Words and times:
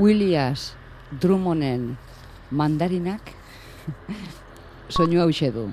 Williams 0.00 0.72
Drummonden 1.20 1.98
mandarinak 2.48 3.20
soinu 4.88 5.20
hau 5.20 5.28
du. 5.52 5.68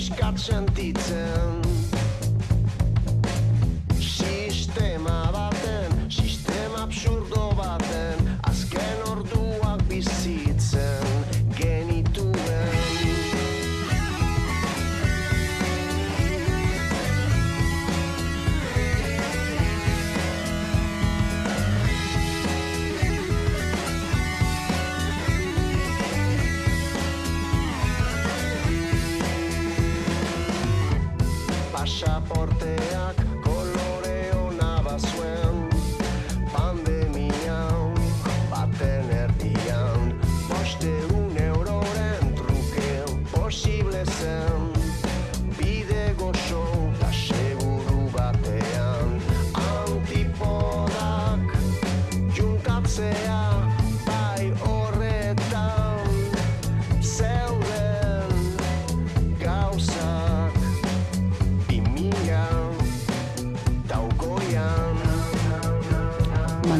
pixkat 0.00 0.38
sentitzen. 0.40 1.89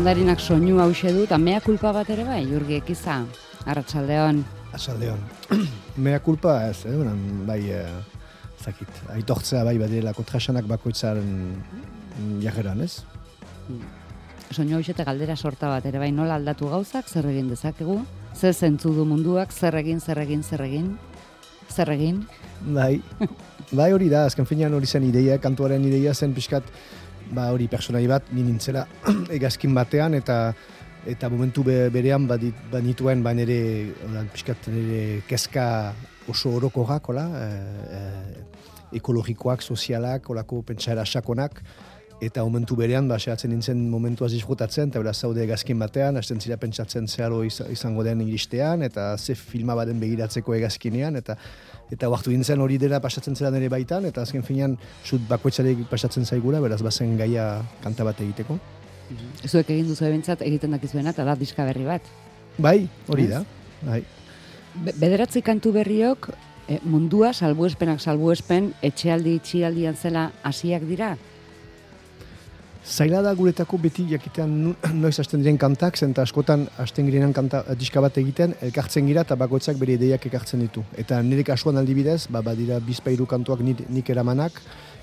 Mandarinak 0.00 0.41
soinu 0.41 0.78
hau 0.81 0.88
du, 0.88 1.25
eta 1.27 1.37
mea 1.37 1.61
kulpa 1.61 1.91
bat 1.93 2.09
ere 2.09 2.25
bai, 2.25 2.41
jurgi 2.49 2.78
ekiza, 2.78 3.19
arratsaldeon. 3.69 4.38
Arratsaldeon. 4.71 5.19
mea 6.06 6.21
kulpa 6.25 6.55
ez, 6.71 6.87
eh, 6.88 6.94
bai, 7.44 7.59
eh, 7.69 7.84
zakit, 8.65 8.88
aitortzea 9.12 9.62
bai 9.62 9.77
badirela 9.77 10.15
kontrasanak 10.16 10.65
bakoitzaren 10.65 11.28
jajeran, 12.41 12.81
ez? 12.81 13.03
Hmm. 13.69 13.83
Soinu 14.50 14.78
hau 14.78 15.05
galdera 15.05 15.37
sorta 15.37 15.69
bat 15.69 15.84
ere 15.84 15.99
bai, 15.99 16.11
nola 16.12 16.37
aldatu 16.41 16.71
gauzak, 16.71 17.06
zer 17.06 17.28
egin 17.28 17.50
dezakegu, 17.53 18.00
zer 18.34 18.55
zentzu 18.55 18.94
du 18.94 19.05
munduak, 19.05 19.53
zer 19.53 19.75
egin, 19.75 20.00
zer 20.00 20.17
egin, 20.19 20.43
zer 20.43 20.65
egin, 20.65 20.97
zer 21.69 21.91
egin. 21.91 22.25
Bai, 22.72 23.03
bai 23.77 23.93
hori 23.93 24.09
da, 24.09 24.25
azken 24.25 24.49
finean 24.49 24.72
hori 24.72 24.87
zen 24.87 25.05
ideia, 25.05 25.37
kantuaren 25.38 25.84
ideia 25.84 26.15
zen 26.15 26.32
pixkat, 26.32 26.65
ba 27.30 27.50
hori 27.54 27.68
personai 27.68 28.06
bat 28.10 28.32
ni 28.32 28.42
nintzela 28.42 28.86
egazkin 29.38 29.74
batean 29.74 30.14
eta 30.18 30.52
eta 31.06 31.30
momentu 31.32 31.64
berean 31.64 32.26
badit 32.28 32.54
banituen 32.72 33.22
ba 33.22 33.32
nere 33.34 33.60
pixkat 34.32 34.68
nere 34.68 35.22
kezka 35.28 35.94
oso 36.28 36.56
orokorrak 36.58 37.08
hola 37.08 37.26
e, 37.40 37.46
e, 37.98 38.00
ekologikoak 39.00 39.62
sozialak 39.62 40.28
holako 40.28 40.62
pentsaera 40.62 41.06
sakonak 41.06 41.62
eta 42.20 42.44
momentu 42.44 42.76
berean 42.76 43.08
ba 43.08 43.19
sehatzen 43.19 43.50
nintzen 43.50 43.88
momentua 43.91 44.28
disfrutatzen 44.28 44.91
eta 44.91 44.98
bera 44.98 45.14
zaude 45.14 45.42
egazkin 45.44 45.78
batean 45.78 46.16
hasten 46.16 46.41
zira 46.41 46.56
pentsatzen 46.56 47.08
zeharo 47.08 47.42
izango 47.44 48.04
den 48.04 48.20
iristean 48.20 48.82
eta 48.82 49.16
ze 49.19 49.34
filma 49.34 49.75
baden 49.75 50.00
begiratzeko 50.00 50.54
egazkinean 50.54 51.16
eta 51.16 51.36
eta 51.91 52.08
oartu 52.08 52.31
dintzen 52.31 52.60
hori 52.62 52.78
dela 52.78 53.00
pasatzen 53.03 53.36
zela 53.36 53.50
nire 53.54 53.69
baitan, 53.72 54.06
eta 54.06 54.22
azken 54.22 54.44
finean, 54.47 54.76
zut 55.04 55.26
bakoitzarek 55.28 55.82
pasatzen 55.91 56.26
zaigura, 56.26 56.60
beraz 56.62 56.81
bazen 56.86 57.16
gaia 57.19 57.47
kanta 57.82 58.06
bat 58.06 58.20
egiteko. 58.22 58.58
Mhm. 59.10 59.48
Zuek 59.48 59.72
egin 59.75 59.88
duzu 59.91 60.06
ebentzat 60.06 60.44
egiten 60.47 60.76
dakizuena, 60.76 61.10
eta 61.10 61.26
da 61.26 61.34
diska 61.34 61.66
berri 61.66 61.87
bat. 61.88 62.06
Bai, 62.58 62.88
hori 63.08 63.26
da. 63.31 63.42
Bai. 63.82 64.04
Be 64.84 64.94
bederatzi 65.02 65.42
kantu 65.42 65.72
berriok, 65.75 66.31
e, 66.69 66.78
mundua, 66.84 67.32
salbuespenak 67.34 68.00
salbuespen, 68.00 68.72
etxealdi, 68.87 69.34
itxialdian 69.41 69.97
zela 69.97 70.31
hasiak 70.47 70.87
dira? 70.87 71.16
Zaila 72.80 73.20
da 73.20 73.34
guretako 73.36 73.76
beti 73.78 74.06
jakitean 74.08 74.52
noiz 75.02 75.18
hasten 75.20 75.42
diren 75.42 75.58
kantak, 75.60 75.98
zenta 76.00 76.22
askotan 76.25 76.64
hasten 76.81 77.10
girenan 77.10 77.34
kanta 77.37 77.60
eh, 77.69 77.76
diska 77.76 78.00
bat 78.00 78.16
egiten, 78.19 78.55
elkartzen 78.64 79.06
gira 79.06 79.25
eta 79.26 79.37
bakoitzak 79.37 79.76
bere 79.76 79.99
ideiak 79.99 80.25
ekartzen 80.31 80.64
ditu. 80.64 80.84
Eta 80.96 81.20
nire 81.22 81.44
kasuan 81.44 81.76
aldibidez, 81.76 82.25
ba, 82.32 82.40
badira 82.40 82.81
bizpairu 82.81 83.28
kantuak 83.28 83.60
nik, 83.60 83.84
nik 83.88 84.08
eramanak, 84.10 84.56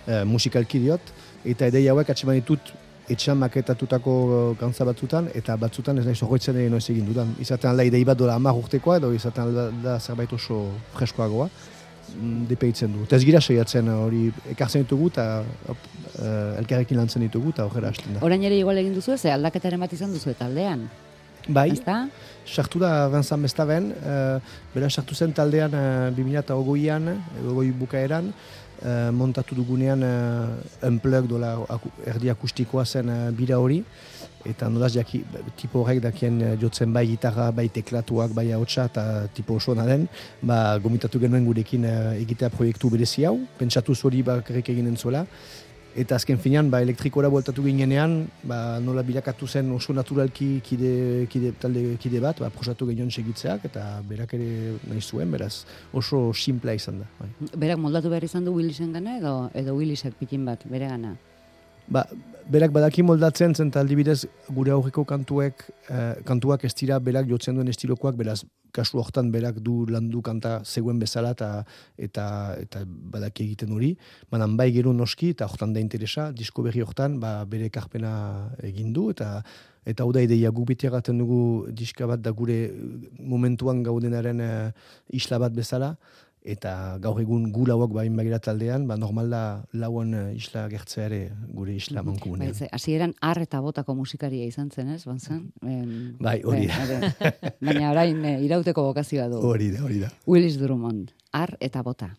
e, 0.08 0.24
musikalki 0.26 0.82
diot, 0.82 1.14
eta 1.46 1.70
ideia 1.70 1.94
hauek 1.94 2.10
atseman 2.10 2.40
ditut 2.42 2.74
etxan 3.14 3.38
maketatutako 3.40 4.14
gantza 4.60 4.86
batzutan, 4.88 5.30
eta 5.38 5.56
batzutan 5.62 6.02
ez 6.02 6.06
nahi 6.08 6.18
zogoitzen 6.18 6.58
egin 6.58 6.74
noiz 6.74 6.86
egin 6.90 7.06
dudan. 7.08 7.36
Izaten 7.40 7.70
alda 7.72 7.86
idei 7.88 8.04
bat 8.08 8.18
dola 8.20 8.36
amar 8.36 8.58
urtekoa, 8.58 8.98
edo 8.98 9.14
izaten 9.16 9.46
alda 9.46 9.70
da 9.84 10.00
zerbait 10.00 10.34
oso 10.34 10.64
freskoagoa. 10.98 11.48
Depeitzen 12.50 12.94
du. 12.94 13.06
Ez 13.12 13.24
gira 13.26 13.42
saiatzen 13.42 13.90
hori 13.92 14.28
ekartzen 14.54 14.86
ditugu 14.86 15.10
eta 15.12 15.28
uh, 15.44 15.76
elkarrekin 16.58 16.98
lantzen 16.98 17.26
ditugu 17.26 17.52
eta 17.56 17.68
horrela 17.68 17.92
hasten 17.94 18.16
da. 18.16 18.24
Orain 18.26 18.44
ere 18.48 18.58
igual 18.58 18.80
egin 18.82 18.96
duzu, 18.96 19.18
ze 19.18 19.32
aldaketaren 19.34 19.84
bat 19.84 19.94
izan 19.94 20.16
duzu 20.16 20.32
eta 20.34 20.48
aldean? 20.48 20.88
Bai, 21.48 21.70
sartu 22.44 22.80
da 22.80 23.08
Vincent 23.08 23.44
Bestaben, 23.46 23.92
uh, 24.04 24.40
bera 24.74 24.90
sartu 24.90 25.16
zen 25.16 25.32
taldean 25.36 25.76
uh, 25.78 26.10
2008an, 26.18 27.14
egoi 27.44 27.70
bukaeran, 27.72 28.34
uh, 28.84 29.10
montatu 29.12 29.56
dugunean 29.56 30.04
uh, 30.04 30.88
unplug 30.88 31.28
dola 31.30 31.56
aku, 31.70 31.92
erdi 32.06 32.32
akustikoa 32.34 32.86
zen 32.86 33.10
uh, 33.10 33.18
bira 33.36 33.60
hori, 33.62 33.82
eta 34.48 34.70
nolaz 34.72 34.94
jaki, 34.96 35.24
tipo 35.60 35.82
horrek 35.84 36.02
dakien 36.04 36.42
uh, 36.42 36.56
jotzen 36.62 36.94
bai 36.94 37.06
gitarra, 37.10 37.50
bai 37.52 37.68
teklatuak, 37.74 38.34
bai 38.38 38.50
haotxa 38.52 38.88
eta 38.92 39.06
tipo 39.34 39.56
oso 39.56 39.76
den, 39.76 40.08
ba, 40.42 40.78
gomitatu 40.80 41.20
genuen 41.20 41.46
gurekin 41.46 41.86
uh, 41.86 42.14
egitea 42.16 42.50
proiektu 42.50 42.90
berezi 42.90 43.26
hau, 43.26 43.38
pentsatu 43.60 43.96
zuri 43.96 44.24
bakarrik 44.24 44.70
eginen 44.70 44.98
zuela, 44.98 45.26
Eta 45.98 46.14
azken 46.20 46.38
finean, 46.38 46.68
ba, 46.70 46.78
elektrikora 46.86 47.30
bueltatu 47.34 47.64
ginenean, 47.66 48.12
ba, 48.46 48.78
nola 48.86 49.02
bilakatu 49.02 49.48
zen 49.50 49.72
oso 49.74 49.96
naturalki 49.98 50.60
kide, 50.62 50.92
kide, 51.34 51.56
talde 51.58 51.96
kide 52.04 52.22
bat, 52.22 52.38
ba, 52.44 52.52
prosatu 52.54 52.86
genion 52.86 53.10
segitzeak, 53.10 53.66
eta 53.66 53.86
berak 54.06 54.36
ere 54.38 54.76
nahi 54.92 55.02
zuen, 55.02 55.32
beraz 55.34 55.66
oso 55.98 56.20
simplea 56.38 56.78
izan 56.78 57.02
da. 57.02 57.10
Bai. 57.18 57.32
Berak 57.66 57.82
moldatu 57.82 58.14
behar 58.14 58.28
izan 58.30 58.46
du 58.46 58.54
Willisen 58.54 58.94
gana 58.94 59.18
edo, 59.18 59.34
edo 59.58 59.74
Willisek 59.80 60.14
pikin 60.22 60.46
bat, 60.46 60.68
bere 60.70 60.92
gana? 60.94 61.16
Ba, 61.90 62.06
berak 62.48 62.72
badaki 62.72 63.04
moldatzen 63.04 63.54
zen 63.56 63.70
taldi 63.72 63.96
bidez 64.00 64.22
gure 64.56 64.72
aurreko 64.72 65.04
kantuek, 65.08 65.66
eh, 65.90 66.16
kantuak 66.28 66.64
ez 66.64 66.74
dira 66.80 67.00
berak 67.00 67.28
jotzen 67.28 67.56
duen 67.56 67.68
estilokoak, 67.68 68.16
beraz 68.16 68.44
kasu 68.72 69.00
hortan 69.02 69.32
berak 69.32 69.60
du 69.64 69.86
landu 69.90 70.22
kanta 70.22 70.62
zegoen 70.64 71.00
bezala 71.00 71.32
eta 71.36 71.50
eta, 71.98 72.26
eta 72.62 72.84
badaki 72.88 73.44
egiten 73.50 73.74
hori. 73.74 73.96
Banan 74.32 74.56
bai 74.58 74.72
gero 74.72 74.94
noski 74.94 75.32
eta 75.36 75.48
hortan 75.48 75.74
da 75.74 75.84
interesa, 75.84 76.32
disko 76.32 76.64
berri 76.64 76.84
hortan 76.86 77.20
ba, 77.20 77.44
bere 77.46 77.70
karpena 77.70 78.14
egin 78.64 78.94
du 78.94 79.10
eta 79.12 79.42
eta 79.88 80.04
hau 80.04 80.12
da 80.12 80.22
ideia 80.22 80.52
guk 80.52 80.68
dugu 81.08 81.68
diska 81.72 82.08
bat 82.08 82.22
da 82.22 82.32
gure 82.32 82.74
momentuan 83.20 83.84
gaudenaren 83.84 84.42
uh, 84.42 84.72
isla 85.08 85.40
bat 85.40 85.54
bezala 85.54 85.96
eta 86.48 86.98
gaur 87.04 87.20
egun 87.22 87.50
gu 87.52 87.66
lauak 87.68 87.92
bain 87.96 88.16
bagira 88.16 88.40
taldean, 88.44 88.88
ba 88.88 88.98
normal 88.98 89.30
da 89.34 89.42
lauan 89.74 90.14
uh, 90.16 90.24
isla 90.36 90.68
gertzea 90.72 91.06
ere 91.10 91.22
gure 91.54 91.76
isla 91.76 92.02
-hmm. 92.02 92.38
Bai, 92.38 92.70
hasi 92.72 92.94
eran 92.94 93.14
ar 93.22 93.42
eta 93.42 93.62
botako 93.62 93.96
musikaria 93.96 94.46
izan 94.46 94.72
zen, 94.72 94.90
ez, 94.90 95.06
bantzen? 95.06 95.52
bai, 96.20 96.42
hori 96.44 96.68
da. 96.68 97.34
Baina 97.62 97.92
orain 97.92 98.24
eh, 98.26 98.40
irauteko 98.46 98.84
bokazioa 98.84 99.28
du. 99.30 99.42
Hori 99.42 99.72
da, 99.72 99.84
hori 99.84 100.00
da. 100.00 100.10
Willis 100.28 100.58
Drummond, 100.58 101.12
ar 101.32 101.58
eta 101.60 101.84
bota. 101.84 102.16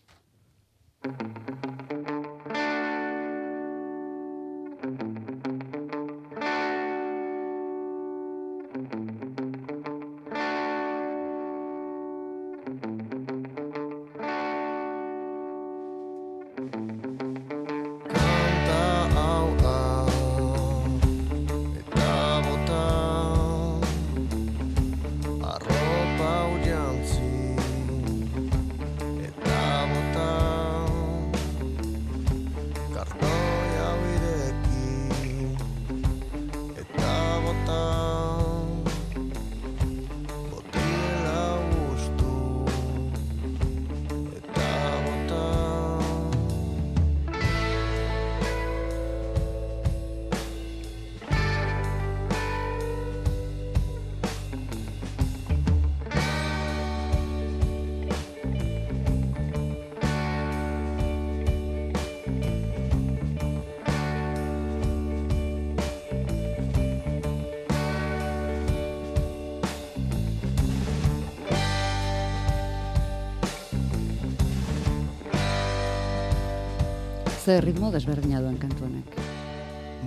Ze 77.49 77.62
ritmo 77.65 77.89
desberdina 77.89 78.43
duen 78.45 78.59
kantu 78.61 78.85
honek. 78.85 79.15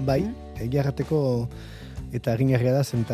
Bai, 0.05 0.19
hmm? 0.21 0.33
egia 0.61 0.83
eta 2.13 2.33
egin 2.35 2.51
da 2.53 2.83
zen 2.83 3.05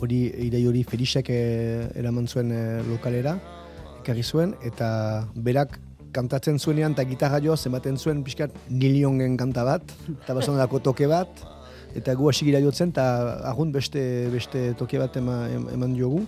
hori 0.00 0.20
idei 0.46 0.66
hori 0.66 0.82
Felixek 0.82 1.28
eh, 1.28 1.90
eraman 1.94 2.26
zuen 2.26 2.50
eh, 2.52 2.80
lokalera 2.88 3.34
ekarri 4.00 4.22
zuen 4.22 4.54
eta 4.64 5.28
berak 5.34 5.78
kantatzen 6.12 6.58
zuenean 6.58 6.92
eta 6.92 7.04
gitarra 7.04 7.40
joa 7.40 7.56
zenbaten 7.56 7.98
zuen 7.98 8.24
pixkat 8.24 8.50
niliongen 8.70 9.36
kanta 9.36 9.64
bat 9.64 9.82
eta 10.22 10.34
basonako 10.34 10.80
toke 10.80 11.06
bat 11.06 11.28
eta 11.94 12.14
gu 12.14 12.30
hasi 12.30 12.46
gira 12.46 12.60
jotzen 12.60 12.96
eta 12.96 13.40
agun 13.50 13.72
beste, 13.72 14.30
beste 14.32 14.72
toke 14.78 14.98
bat 14.98 15.16
eman, 15.16 15.68
eman 15.74 15.92
diogu 15.92 16.24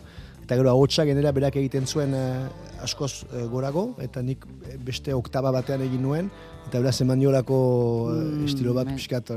eta 0.46 0.54
gero 0.54 0.70
ahotsa 0.70 1.02
genera 1.08 1.32
berak 1.34 1.56
egiten 1.58 1.88
zuen 1.90 2.14
eh, 2.14 2.46
askoz 2.86 3.24
eh, 3.26 3.46
gorago 3.50 3.88
eta 4.02 4.22
nik 4.22 4.46
beste 4.86 5.14
oktaba 5.14 5.50
batean 5.56 5.82
egin 5.88 6.06
nuen 6.06 6.30
eta 6.68 6.78
beraz 6.78 7.00
eman 7.02 7.18
mm, 7.18 8.46
estilo 8.46 8.76
bat 8.78 8.86
pixkat 8.94 9.34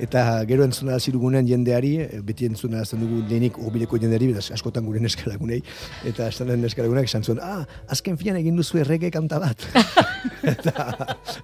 Eta 0.00 0.22
gero 0.48 0.64
entzuna 0.64 0.96
zirugunean 0.98 1.44
jendeari, 1.48 1.90
eh, 2.00 2.20
beti 2.24 2.46
entzuna 2.48 2.84
zen 2.86 3.02
dugu 3.04 3.20
lehenik 3.28 3.58
urbileko 3.60 3.98
jendeari, 4.00 4.30
beraz 4.32 4.46
askotan 4.56 4.86
gure 4.88 5.02
neskalagunei, 5.04 5.60
eta 6.08 6.28
estanen 6.32 6.64
neskalagunak 6.64 7.08
esan 7.10 7.26
zuen, 7.26 7.42
ah, 7.44 7.66
azken 7.92 8.16
fian 8.20 8.38
egin 8.40 8.56
duzu 8.56 8.80
errege 8.80 9.10
kanta 9.12 9.38
bat. 9.42 9.66
eta, 10.54 10.88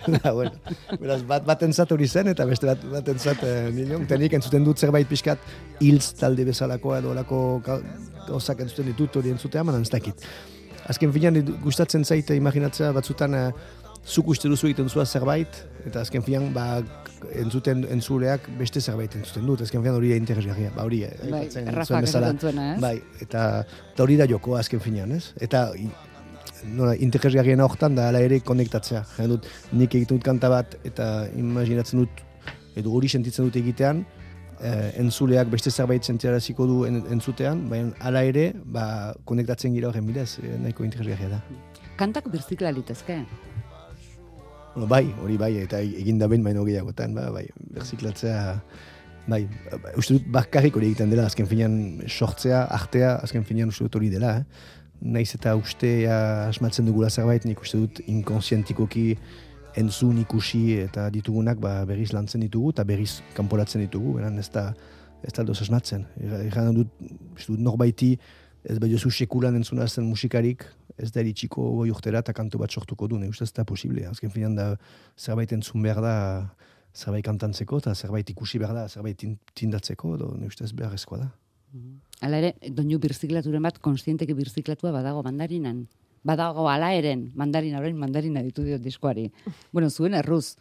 na, 0.09 0.33
bueno, 0.33 0.55
beraz, 1.03 1.21
bat, 1.29 1.45
bat 1.45 1.67
entzat 1.69 1.93
hori 1.93 2.09
zen, 2.09 2.33
eta 2.33 2.49
beste 2.49 2.71
bat, 2.71 2.89
bat 2.97 3.13
entzat 3.13 3.45
eh, 3.45 3.69
nilion, 3.77 4.09
eta 4.09 4.21
entzuten 4.41 4.65
dut 4.65 4.81
zerbait 4.81 5.09
pixkat, 5.09 5.39
hiltz 5.85 6.15
talde 6.17 6.49
bezalakoa 6.49 7.03
edo 7.05 7.13
olako 7.13 7.41
gauzak 7.67 8.65
entzuten 8.65 8.89
ditut 8.93 9.21
hori 9.21 9.37
entzutea, 9.37 9.65
manan 9.69 9.85
ez 9.85 9.93
dakit. 9.93 10.25
Azken 10.87 11.11
fian 11.13 11.37
gustatzen 11.65 12.05
zaite 12.07 12.37
imaginatzea 12.39 12.93
batzutan, 12.95 13.35
eh, 13.35 13.51
zuk 14.07 14.31
uste 14.31 14.49
duzu 14.49 14.71
egiten 14.71 14.89
zua 14.89 15.05
zerbait, 15.05 15.61
eta 15.87 16.01
azken 16.07 16.23
fian, 16.23 16.53
ba, 16.55 16.81
entzuten 17.41 17.85
entzuleak 17.91 18.47
beste 18.59 18.81
zerbait 18.81 19.15
entzuten 19.19 19.47
dut, 19.49 19.65
azken 19.67 19.83
fian 19.83 19.97
hori 19.99 20.13
da 20.13 20.19
interesgarria, 20.21 20.71
ba 20.75 20.85
hori, 20.87 21.03
eh, 21.09 21.31
bai, 21.33 21.47
Rafa, 21.75 22.03
zuena, 22.07 22.75
ez? 22.75 22.81
Bai, 22.83 22.97
eta, 23.21 23.47
eta 23.95 24.05
hori 24.05 24.19
da 24.21 24.29
joko 24.31 24.57
azken 24.57 24.81
finean, 24.81 25.17
ez? 25.17 25.33
Eta 25.43 25.69
nola, 26.65 26.95
interesgarriena 27.03 27.67
horretan 27.67 27.97
da 27.99 28.09
ala 28.11 28.21
ere 28.25 28.41
konektatzea. 28.45 29.03
Jena 29.17 29.35
dut, 29.35 29.49
nik 29.73 29.95
egiten 29.99 30.19
dut 30.21 30.27
kanta 30.27 30.51
bat, 30.53 30.79
eta 30.87 31.27
imaginatzen 31.37 32.05
dut, 32.05 32.23
edo 32.77 32.95
hori 32.95 33.11
sentitzen 33.11 33.49
dut 33.49 33.59
egitean, 33.59 34.05
eh, 34.61 34.93
entzuleak 35.03 35.51
beste 35.53 35.71
zerbait 35.71 36.05
zentziaraziko 36.05 36.67
du 36.69 36.83
entzutean, 36.87 37.67
baina 37.71 37.93
ala 38.01 38.23
ere, 38.25 38.53
ba, 38.65 39.15
konektatzen 39.25 39.75
gira 39.75 39.91
horren 39.91 40.07
bidez, 40.07 40.39
eh, 40.43 40.57
nahiko 40.63 40.87
interesgarria 40.87 41.37
da. 41.37 41.43
Kantak 41.97 42.29
birzikla 42.33 42.71
litezke? 42.77 43.23
Bueno, 44.77 44.89
bai, 44.89 45.07
hori 45.25 45.39
bai, 45.41 45.55
eta 45.63 45.79
egin 45.81 46.19
da 46.21 46.27
behin 46.29 46.43
baino 46.45 46.61
gehiagotan, 46.67 47.15
ba, 47.17 47.31
bai, 47.33 47.47
berziklatzea, 47.73 48.41
bai, 49.25 49.39
uste 49.97 50.19
dut 50.19 50.27
bakarrik 50.35 50.77
hori 50.77 50.91
egiten 50.91 51.09
dela, 51.09 51.25
azken 51.31 51.49
finean 51.49 51.79
sortzea, 52.05 52.59
artea, 52.77 53.15
azken 53.25 53.47
finean 53.49 53.73
uste 53.73 53.87
dut 53.87 53.97
hori 53.97 54.11
dela, 54.13 54.35
eh? 54.43 54.75
Naiz 55.01 55.31
eta 55.39 55.55
ustea 55.57 56.19
asmatzen 56.51 56.85
dugula 56.91 57.09
zerbait, 57.09 57.49
nik 57.49 57.65
uste 57.65 57.81
dut 57.81 58.03
inkonsientikoki 58.05 59.07
entzun 59.81 60.21
ikusi 60.21 60.77
eta 60.83 61.09
ditugunak 61.15 61.57
ba, 61.57 61.79
berriz 61.89 62.11
lantzen 62.13 62.45
ditugu 62.45 62.75
eta 62.77 62.85
berriz 62.85 63.23
kanporatzen 63.39 63.81
ditugu, 63.87 64.19
beran 64.19 64.37
ez 64.45 64.51
da, 64.53 64.67
ez 65.25 65.33
da 65.33 65.47
doz 65.49 65.63
asmatzen. 65.65 66.05
Egan 66.21 66.75
dut, 66.77 66.93
uste 67.33 67.55
dut 67.55 67.65
norbaiti, 67.65 68.13
ez 68.67 68.79
bai 68.83 68.91
jozu 68.91 69.11
sekulan 69.11 69.57
entzuna 69.59 69.87
zen 69.87 70.07
musikarik, 70.09 70.65
ez 70.99 71.11
da 71.15 71.21
eritxiko 71.23 71.63
goi 71.79 71.91
urtera 71.95 72.23
eta 72.25 72.35
kantu 72.35 72.59
bat 72.59 72.73
sortuko 72.73 73.07
du, 73.09 73.19
ne 73.19 73.29
uste 73.31 73.45
ez 73.47 73.53
da 73.55 73.65
posible. 73.65 74.07
Azken 74.11 74.33
finan 74.35 74.57
da 74.59 74.73
zerbait 75.17 75.53
entzun 75.55 75.83
behar 75.83 76.03
da 76.03 76.17
zerbait 76.97 77.25
kantantzeko 77.25 77.79
eta 77.83 77.95
zerbait 77.95 78.31
ikusi 78.33 78.59
behar 78.59 78.75
da 78.75 78.87
zerbait 78.89 79.23
tindatzeko, 79.55 80.15
edo 80.17 80.33
ne 80.41 80.51
uste 80.51 80.65
ez 80.65 80.73
behar 80.73 80.97
da. 80.97 81.31
Hala 82.25 82.41
ere, 82.41 82.55
doinu 82.73 82.99
birziklaturen 82.99 83.63
bat, 83.63 83.79
konstienteki 83.85 84.35
birziklatua 84.35 84.93
badago 84.95 85.23
mandarinan. 85.27 85.85
Badago 86.27 86.67
ala 86.71 86.91
eren, 86.97 87.31
mandarina, 87.39 87.79
orain 87.79 87.99
mandarina 87.99 88.43
ditu 88.43 88.65
diot 88.65 88.83
diskoari. 88.83 89.31
bueno, 89.73 89.91
zuen 89.91 90.15
erruz, 90.15 90.57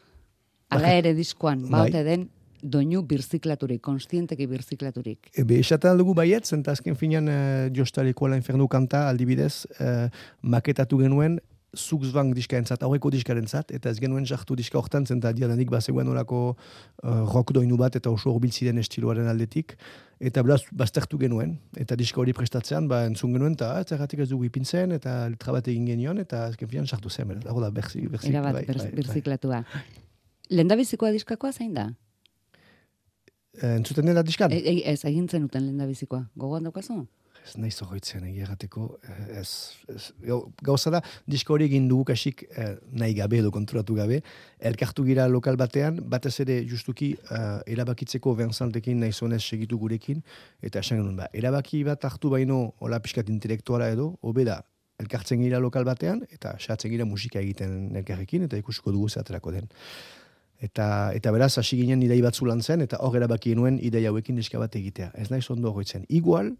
ala 0.69 0.91
ere 0.93 1.13
diskoan, 1.17 1.63
bai. 1.69 1.85
baute 1.85 2.03
den, 2.03 2.29
doinu 2.65 3.03
birziklaturik, 3.07 3.81
konstienteki 3.85 4.47
birziklaturik. 4.49 5.31
E, 5.33 5.43
be, 5.47 5.59
esaten 5.61 5.97
dugu 6.01 6.15
baiet, 6.17 6.47
zenta 6.47 6.73
azken 6.75 6.97
finean 6.99 7.29
uh, 7.31 7.67
jostaleko 7.75 8.29
ala 8.29 8.39
infernu 8.39 8.67
kanta 8.71 9.07
aldibidez, 9.09 9.65
uh, 9.79 10.07
maketatu 10.41 11.01
genuen 11.03 11.39
Zuxbang 11.75 12.29
diskaentzat, 12.35 12.83
aurreko 12.87 13.09
diskarentzat, 13.11 13.71
eta 13.75 13.91
ez 13.91 13.99
genuen 13.99 14.25
sartu 14.25 14.55
diska 14.55 14.77
hortan, 14.79 15.05
zenta 15.05 15.33
diadanik 15.35 15.67
bazegoen 15.71 16.07
orako 16.07 16.39
uh, 16.53 17.25
rock 17.27 17.51
doinu 17.57 17.77
bat, 17.79 17.97
eta 17.99 18.11
oso 18.11 18.31
horbiltziren 18.31 18.79
estiloaren 18.79 19.27
aldetik, 19.27 19.75
eta 20.23 20.43
beraz, 20.45 20.61
baztertu 20.71 21.19
genuen, 21.19 21.57
eta 21.75 21.97
diska 21.99 22.21
hori 22.23 22.31
prestatzean, 22.37 22.87
ba, 22.91 23.03
entzun 23.09 23.35
genuen, 23.35 23.57
eta 23.59 23.73
ah, 23.75 23.83
zergatik 23.83 24.23
ez 24.23 24.29
dugu 24.31 24.47
ipintzen, 24.47 24.95
eta 24.95 25.17
letra 25.33 25.57
bat 25.57 25.67
egin 25.71 25.91
genion, 25.91 26.23
eta 26.23 26.45
azken 26.53 26.71
finan 26.71 26.87
sartu 26.87 27.11
zen, 27.11 27.35
dago 27.43 27.63
da, 27.63 27.73
berzi, 27.75 28.07
berzi, 28.07 28.31
Era 28.31 28.45
bat, 28.45 28.61
bai, 28.61 28.65
bai, 28.69 28.79
bai. 28.79 28.89
birziklatua. 29.01 29.61
Lendabizikoa 30.55 31.11
diskakoa 31.11 31.51
zein 31.51 31.75
da? 31.75 31.89
Entzuten 33.61 34.05
dela 34.05 34.23
diskan? 34.23 34.51
E, 34.51 34.57
e, 34.59 34.81
ez, 34.91 35.03
egin 35.05 35.27
zenuten 35.29 35.65
lendabizikoa. 35.67 36.25
Gogoan 36.35 36.63
daukazu? 36.67 37.05
Ez 37.45 37.53
nahi 37.61 37.69
zogoitzen 37.69 38.23
egia 38.25 38.47
gateko, 38.49 38.87
eh, 39.05 39.39
ez, 39.41 39.49
ez, 39.93 40.07
gau- 40.25 40.47
gauza 40.65 40.89
da, 40.89 41.01
disko 41.29 41.53
hori 41.53 41.67
egin 41.69 41.85
dugu 41.87 42.07
kasik 42.09 42.41
eh, 42.49 42.71
nahi 42.89 43.13
gabe 43.13 43.37
edo 43.37 43.51
konturatu 43.53 43.93
gabe, 43.93 44.23
elkartu 44.57 45.05
gira 45.05 45.27
lokal 45.29 45.55
batean, 45.61 45.99
batez 46.09 46.33
ere 46.41 46.55
justuki 46.65 47.11
eh, 47.29 47.59
erabakitzeko 47.75 48.33
Vincenttekin 48.39 48.97
nahi 49.03 49.13
zonez 49.13 49.43
segitu 49.45 49.77
gurekin, 49.77 50.23
eta 50.65 50.81
esan 50.81 51.03
genuen, 51.03 51.19
ba, 51.21 51.29
erabaki 51.37 51.83
bat 51.85 52.09
hartu 52.09 52.33
baino, 52.33 52.73
hola 52.81 52.97
pixkat 53.05 53.29
intelektuala 53.29 53.91
edo, 53.93 54.15
hobe 54.25 54.47
da, 54.49 54.63
elkartzen 54.97 55.45
gira 55.45 55.61
lokal 55.61 55.85
batean, 55.85 56.25
eta 56.33 56.57
satzen 56.57 56.89
gira 56.97 57.05
musika 57.05 57.37
egiten 57.45 57.95
elkarrekin, 58.01 58.49
eta 58.49 58.57
ikusiko 58.57 58.89
dugu 58.95 59.09
zeaterako 59.13 59.53
den. 59.53 59.69
Eta, 60.63 61.11
eta 61.13 61.31
beraz, 61.35 61.57
hasi 61.59 61.77
ginen 61.77 62.03
idei 62.05 62.21
batzu 62.23 62.47
lan 62.47 62.61
zen, 62.61 62.81
eta 62.85 62.97
hor 63.03 63.15
erabaki 63.17 63.51
genuen 63.53 63.79
idei 63.83 64.05
hauekin 64.07 64.35
diska 64.39 64.59
bat 64.59 64.75
egitea. 64.75 65.11
Ez 65.19 65.29
nahi 65.29 65.43
ondo 65.49 65.71
goitzen. 65.75 66.05
Igual, 66.09 66.55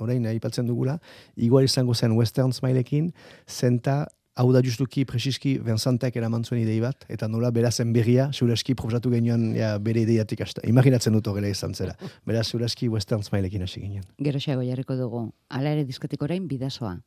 orain 0.00 0.26
aipatzen 0.26 0.66
dugula, 0.66 0.98
igual 1.36 1.64
izango 1.64 1.94
zen 1.94 2.16
Western 2.16 2.52
Smileekin, 2.52 3.12
zenta 3.46 4.06
hau 4.36 4.50
da 4.52 4.60
justuki 4.60 5.06
presiski 5.08 5.56
Vincentek 5.64 6.16
eraman 6.20 6.44
zuen 6.44 6.60
idei 6.60 6.76
bat, 6.84 7.06
eta 7.12 7.28
nola 7.28 7.50
berazen 7.56 7.92
berria, 7.96 8.28
zuraski 8.32 8.76
proposatu 8.76 9.12
genioan 9.14 9.48
ja, 9.56 9.76
bere 9.80 10.04
ideiatik 10.04 10.44
hasta. 10.44 10.64
Imaginatzen 10.68 11.16
dut 11.16 11.28
horrela 11.32 11.48
izan 11.48 11.74
zera. 11.74 11.96
Beraz, 12.28 12.46
zuraski 12.52 12.90
Western 12.92 13.24
Smileekin 13.24 13.64
hasi 13.64 13.80
ginen. 13.80 14.04
Gero 14.20 14.42
xago 14.42 14.64
jarriko 14.66 14.96
dugu. 15.00 15.30
Hala 15.48 15.72
ere 15.76 15.86
diskatik 15.88 16.22
orain 16.28 16.48
bidasoa. 16.48 16.98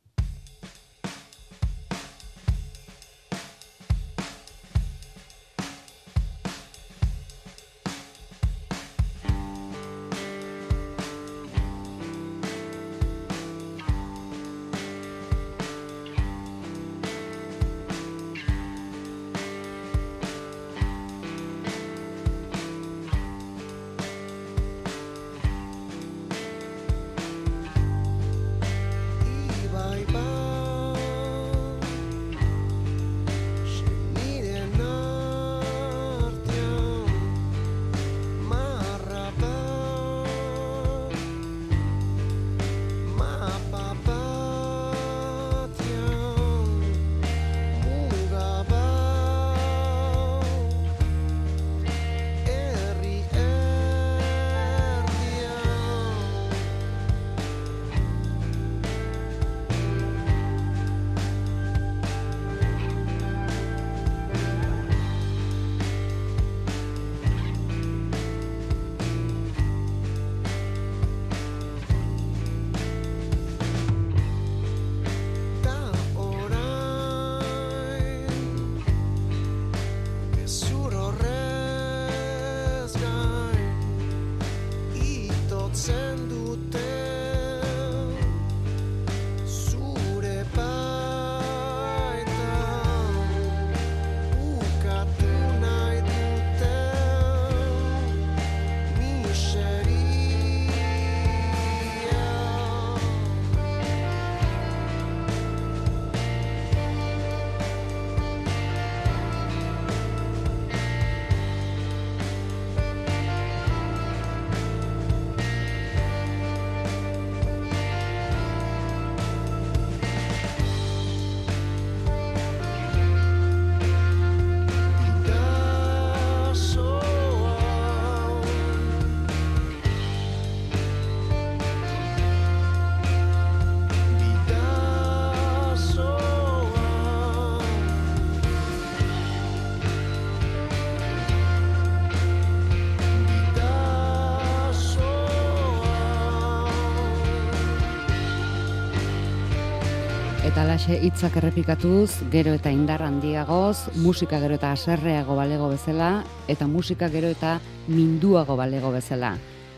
Bidasoa 150.80 150.88
Eta 150.88 150.96
laxe 150.96 151.06
hitzak 151.06 151.34
errepikatuz, 151.36 152.10
gero 152.32 152.54
eta 152.56 152.70
indar 152.72 153.02
handiagoz, 153.02 153.90
musika 154.00 154.38
gero 154.40 154.54
eta 154.54 154.70
aserreago 154.72 155.36
balego 155.36 155.68
bezala, 155.68 156.24
eta 156.48 156.66
musika 156.66 157.10
gero 157.12 157.28
eta 157.28 157.60
minduago 157.86 158.56
balego 158.56 158.90
bezala. 158.90 159.36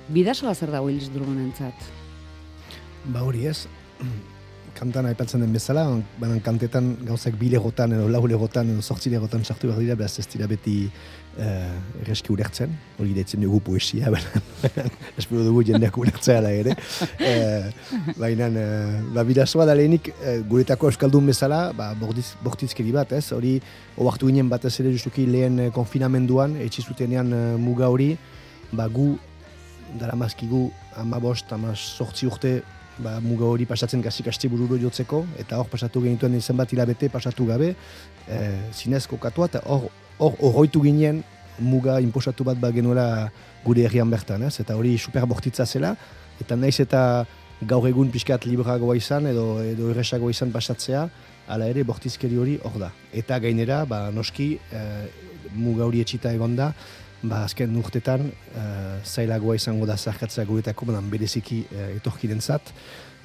Bidasoa 0.08 0.54
zer 0.54 0.70
dago 0.70 0.88
Ilis 0.90 1.10
Drumonentzat? 1.10 1.74
Ba 3.10 3.24
hori 3.24 3.48
ez, 3.50 3.66
kantan 4.76 5.06
aipatzen 5.06 5.42
den 5.42 5.52
bezala, 5.54 5.84
banan 6.20 6.40
kantetan 6.44 6.92
gauzak 7.06 7.36
bi 7.40 7.50
legotan 7.52 7.92
edo 7.96 8.08
lau 8.10 8.22
legotan 8.26 8.70
edo 8.72 8.82
sortzi 8.82 9.10
legotan 9.12 9.44
sartu 9.44 9.68
behar 9.68 9.80
dira, 9.82 9.96
beraz 9.98 10.18
ez 10.18 10.26
dira 10.32 10.48
beti 10.50 10.76
eh, 11.38 12.02
erreski 12.02 12.32
ulertzen, 12.32 12.72
hori 12.98 13.14
deitzen 13.16 13.42
dugu 13.44 13.60
poesia, 13.64 14.10
espero 15.20 15.44
dugu 15.46 15.64
jendeak 15.68 15.96
ulertzea 15.98 16.38
ala 16.40 16.52
ere. 16.56 16.76
Eh, 17.20 17.70
baina, 18.18 18.48
eh, 18.48 19.00
ba, 19.14 19.24
bidazoa 19.28 19.66
da 19.68 19.76
lehenik 19.78 20.12
eh, 20.14 20.38
guretako 20.48 20.90
euskaldun 20.90 21.30
bezala, 21.32 21.62
ba, 21.76 21.92
bordiz, 21.98 22.32
bortizkeri 22.44 22.92
bat, 22.94 23.12
ez? 23.16 23.26
Hori, 23.36 23.56
oartu 23.96 24.30
ginen 24.30 24.50
batez 24.52 24.74
ere 24.80 24.92
justuki 24.94 25.26
lehen 25.30 25.66
eh, 25.66 25.72
konfinamenduan, 25.74 26.56
etxizutenean 26.66 27.32
eh, 27.32 27.44
muga 27.60 27.92
hori, 27.92 28.12
ba, 28.72 28.88
gu 28.92 29.12
dara 30.00 30.16
mazkigu 30.16 30.70
ama 30.96 31.18
bost, 31.20 31.52
ama 31.52 31.74
sortzi 31.76 32.26
urte 32.28 32.60
ba, 32.98 33.18
muga 33.20 33.46
hori 33.48 33.66
pasatzen 33.66 34.02
gazik 34.02 34.28
asti 34.28 34.48
bururo 34.48 34.76
jotzeko, 34.80 35.24
eta 35.40 35.58
hor 35.60 35.68
pasatu 35.70 36.02
genituen 36.04 36.34
izen 36.36 36.56
bat 36.56 36.72
hilabete 36.72 37.08
pasatu 37.12 37.46
gabe, 37.46 37.74
e, 38.28 38.38
zinez 38.72 39.06
kokatua, 39.06 39.48
eta 39.52 39.62
hor 39.66 39.88
hor 40.22 40.36
horroitu 40.38 40.82
ginen 40.84 41.22
muga 41.58 41.98
inposatu 42.00 42.44
bat 42.44 42.58
ba 42.60 42.70
genuela 42.72 43.30
gure 43.64 43.84
herrian 43.86 44.10
bertan, 44.10 44.42
ez? 44.42 44.58
eta 44.60 44.76
hori 44.76 44.96
super 44.98 45.26
bortitza 45.26 45.66
zela, 45.66 45.96
eta 46.40 46.56
naiz 46.56 46.78
eta 46.80 47.24
gaur 47.62 47.86
egun 47.88 48.10
pixkat 48.10 48.46
libragoa 48.46 48.96
izan, 48.98 49.26
edo, 49.30 49.62
edo 49.62 49.90
erresagoa 49.92 50.30
izan 50.30 50.52
pasatzea, 50.52 51.06
hala 51.48 51.68
ere 51.70 51.84
bortizkeri 51.86 52.38
hori 52.38 52.56
hor 52.64 52.78
da. 52.80 52.90
Eta 53.14 53.38
gainera, 53.42 53.84
ba, 53.86 54.08
noski, 54.14 54.56
e, 54.72 54.82
muga 55.54 55.86
hori 55.86 56.00
etxita 56.02 56.32
egonda, 56.34 56.72
ba, 57.22 57.44
azken 57.46 57.74
urtetan 57.78 58.28
e, 58.28 58.66
zailagoa 59.04 59.56
izango 59.58 59.86
da 59.86 59.96
zarkatzea 59.96 60.44
guretako, 60.48 60.88
baina 60.90 61.02
bereziki 61.10 61.62
e, 61.70 61.88
etorkirentzat, 61.96 62.72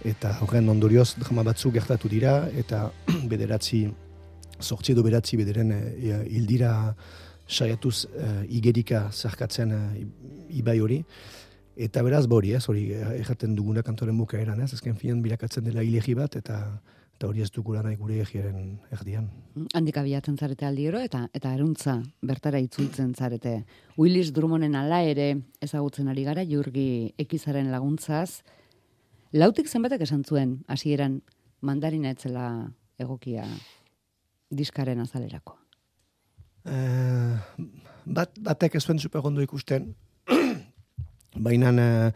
eta 0.07 0.35
horren 0.45 0.69
ondorioz 0.69 1.15
drama 1.17 1.45
batzu 1.47 1.71
gertatu 1.75 2.09
dira, 2.11 2.39
eta 2.57 2.87
bederatzi 3.31 3.87
sortzi 4.59 4.93
edo 4.93 5.03
beratzi 5.05 5.37
bederen 5.37 5.73
e, 5.73 6.21
hildira 6.29 6.73
saiatuz 7.47 8.05
e, 8.05 8.29
igerika 8.59 9.07
zarkatzen 9.11 9.73
e, 9.73 9.81
ibai 10.61 10.79
hori. 10.83 11.01
Eta 11.77 12.01
beraz, 12.01 12.25
hori, 12.25 12.55
ez, 12.57 12.63
hori, 12.65 12.87
eh, 12.97 13.19
erraten 13.21 13.53
duguna 13.55 13.83
kantoren 13.85 14.17
bukaeran, 14.17 14.61
ez, 14.65 14.71
azken 14.73 14.95
finan 14.97 15.21
bilakatzen 15.21 15.67
dela 15.67 15.83
hilegi 15.85 16.15
bat, 16.17 16.35
eta 16.39 16.57
eta 17.17 17.25
hori 17.25 17.41
ez 17.41 17.49
dugula 17.49 17.81
nahi 17.81 17.95
gure 17.97 18.19
egiaren 18.21 18.75
erdian. 18.93 19.25
Handik 19.73 19.97
abiatzen 19.97 20.35
zarete 20.37 20.67
aldiero 20.67 20.99
eta 21.01 21.23
eta 21.33 21.49
eruntza 21.55 21.95
bertara 22.21 22.61
itzultzen 22.61 23.15
zarete. 23.17 23.63
Willis 23.97 24.29
Drummonden 24.35 24.77
ala 24.77 25.01
ere 25.01 25.31
ezagutzen 25.65 26.11
ari 26.13 26.27
gara 26.27 26.45
Jurgi 26.45 27.15
Ekizaren 27.17 27.71
laguntzaz. 27.73 28.43
Lautik 29.33 29.67
zenbatek 29.67 30.05
esan 30.05 30.21
zuen 30.23 30.59
hasieran 30.67 31.23
mandarina 31.65 32.13
etzela 32.13 32.69
egokia 33.01 33.47
diskaren 34.53 35.01
azalerako. 35.01 35.57
Eh, 36.69 37.33
bat, 38.05 38.37
batek 38.37 38.77
ez 38.77 38.85
zuen 38.85 38.99
super 38.99 39.25
ondo 39.25 39.41
ikusten, 39.41 39.95
baina 41.47 41.73
eh, 41.81 42.11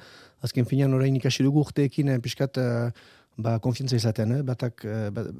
azken 0.46 0.66
finan 0.66 0.94
orain 0.98 1.16
ikasi 1.16 1.46
dugu 1.46 1.64
urteekin 1.66 2.10
eh, 2.16 2.20
pixkat 2.22 2.58
eh, 2.62 2.92
ba, 3.44 3.58
konfiantza 3.64 3.98
izaten, 4.00 4.38
eh? 4.38 4.42
batak, 4.48 4.86
eh, 4.86 5.10
bat, 5.14 5.32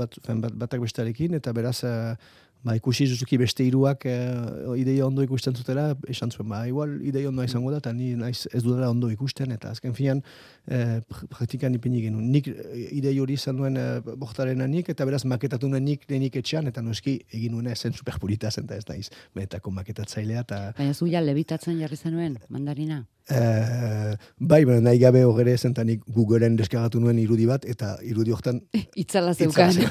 bat, 0.00 0.18
batak 0.64 0.82
bestarekin, 0.84 1.36
eta 1.40 1.52
beraz 1.56 1.78
eh, 1.84 2.16
ba, 2.64 2.74
ikusi 2.78 3.06
zuzuki 3.12 3.36
beste 3.40 3.64
hiruak 3.66 4.06
eh, 4.08 4.80
ideia 4.80 5.04
ondo 5.06 5.22
ikusten 5.24 5.54
zutela, 5.56 5.90
esan 6.08 6.32
zuen, 6.32 6.48
ba, 6.48 6.62
igual 6.68 6.96
ideia 7.04 7.28
ondo 7.28 7.44
izango 7.44 7.70
da, 7.74 7.78
eta 7.82 7.92
ni 7.92 8.14
naiz 8.16 8.46
ez 8.52 8.62
dudala 8.64 8.88
ondo 8.90 9.10
ikusten, 9.12 9.52
eta 9.52 9.70
azken 9.74 9.94
finan 9.94 10.22
eh, 10.66 11.00
pr- 11.04 11.28
praktikan 11.28 11.74
ipini 11.76 12.00
genuen. 12.06 12.30
Nik 12.32 12.48
eh, 12.48 12.88
idei 12.96 13.14
hori 13.20 13.36
izan 13.36 13.60
duen 13.60 13.76
eh, 13.80 14.00
bortarena 14.16 14.66
nik, 14.70 14.88
eta 14.94 15.04
beraz 15.04 15.24
maketatu 15.28 15.68
nuen 15.68 15.84
nik 15.84 16.08
lehenik 16.08 16.40
etxean, 16.40 16.68
eta 16.72 16.82
noski 16.82 17.18
egin 17.32 17.52
nuena 17.52 17.76
zen 17.76 17.92
superpolita 17.92 18.50
zen, 18.50 18.64
eta 18.64 18.80
ez 18.80 18.88
naiz, 18.88 19.10
benetako 19.36 19.74
maketatzailea, 19.80 20.46
eta 20.48 20.62
Baina 20.78 20.94
zu 20.94 21.06
ja 21.10 21.20
lebitatzen 21.20 21.78
jarri 21.84 21.96
zenuen 22.00 22.38
mandarina. 22.48 23.04
Eh, 23.30 24.16
bai, 24.36 24.64
baina 24.68 24.82
nahi 24.84 24.98
gabe 25.00 25.22
hogere 25.24 25.54
zentanik 25.56 26.02
Googleen 26.12 26.56
deskargatu 26.56 27.00
nuen 27.00 27.18
irudi 27.22 27.46
bat, 27.48 27.64
eta 27.64 27.94
irudi 28.04 28.32
hortan 28.36 28.60
Itzala 29.04 29.32
zeukan. 29.34 29.84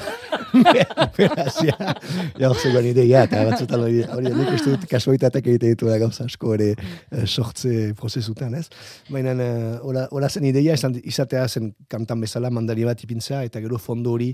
Beraz, 1.16 1.56
ja, 1.66 1.94
ja, 2.38 2.50
zegoen 2.54 2.86
ideia, 2.90 3.24
eta 3.26 3.42
batzutan 3.48 3.84
hori, 3.86 4.02
hori 4.16 4.30
nik 4.30 4.52
uste 4.54 4.74
dut 4.74 4.86
kasualitateak 4.90 5.48
egite 5.52 5.72
ditu 5.72 5.90
da 5.90 5.98
gauza 6.02 6.26
asko 6.28 6.54
ere 6.56 6.70
sortze 7.26 7.92
prozesutan, 7.98 8.54
ez? 8.58 8.68
Baina, 9.10 9.34
hola, 9.82 10.06
hola 10.14 10.30
zen 10.30 10.46
ideia, 10.50 10.76
izatea 11.02 11.46
zen 11.48 11.72
kantan 11.90 12.22
bezala 12.24 12.52
mandari 12.54 12.86
bat 12.86 13.02
ipintza, 13.04 13.42
eta 13.46 13.62
gero 13.64 13.80
fondo 13.82 14.14
hori, 14.14 14.30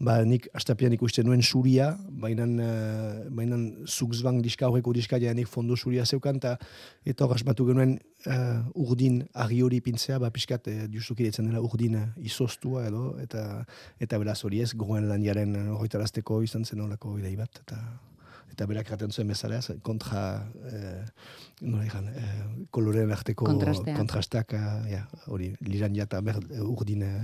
ba, 0.00 0.18
nik 0.24 0.48
astapian 0.56 0.94
ikusten 0.94 1.26
nuen 1.26 1.42
suria, 1.42 1.90
baina, 2.22 2.46
uh, 2.46 3.28
baina 3.34 3.58
Zuxbank 3.86 4.42
diska 4.44 4.68
horreko 4.68 4.92
diska 4.94 5.18
nik 5.18 5.48
fondo 5.48 5.76
suria 5.76 6.06
zeukan, 6.06 6.36
eta 6.36 6.56
eta 7.04 7.24
hor 7.24 7.34
asmatu 7.34 7.66
genuen 7.66 7.98
eh, 8.26 8.60
urdin 8.74 9.22
argi 9.34 9.62
hori 9.62 9.80
pintzea, 9.80 10.18
ba, 10.18 10.30
pixkat, 10.30 10.68
uh, 10.68 10.86
justuki 10.92 11.24
ditzen 11.24 11.46
dela 11.46 11.60
urdin 11.60 11.96
uh, 11.96 12.06
izostua 12.18 12.86
edo, 12.86 13.16
eta 13.22 13.64
eta 14.00 14.18
beraz 14.18 14.42
hori 14.44 14.62
ez, 14.62 14.72
gogoen 14.74 15.08
landiaren 15.08 15.56
eh, 15.56 15.68
horretarazteko 15.74 16.42
izan 16.42 16.64
zen 16.64 16.80
olako 16.80 17.18
idei 17.18 17.36
bat, 17.36 17.62
eta 17.66 17.82
eta 18.52 18.66
berak 18.66 18.90
raten 18.90 19.12
zuen 19.12 19.28
bezala, 19.28 19.58
ez, 19.58 19.76
kontra, 19.82 20.22
eh, 20.70 21.04
nola 21.60 21.84
egan, 21.86 22.08
eh, 22.08 22.66
koloren 22.70 23.12
arteko 23.12 23.46
Kontrastea. 23.46 23.96
kontrastak, 23.96 24.52
eh, 24.52 24.90
ja, 24.94 25.04
hori, 25.26 25.52
liran 25.60 25.94
jata 25.94 26.20
ber, 26.20 26.40
urdin, 26.62 27.02
eh, 27.02 27.22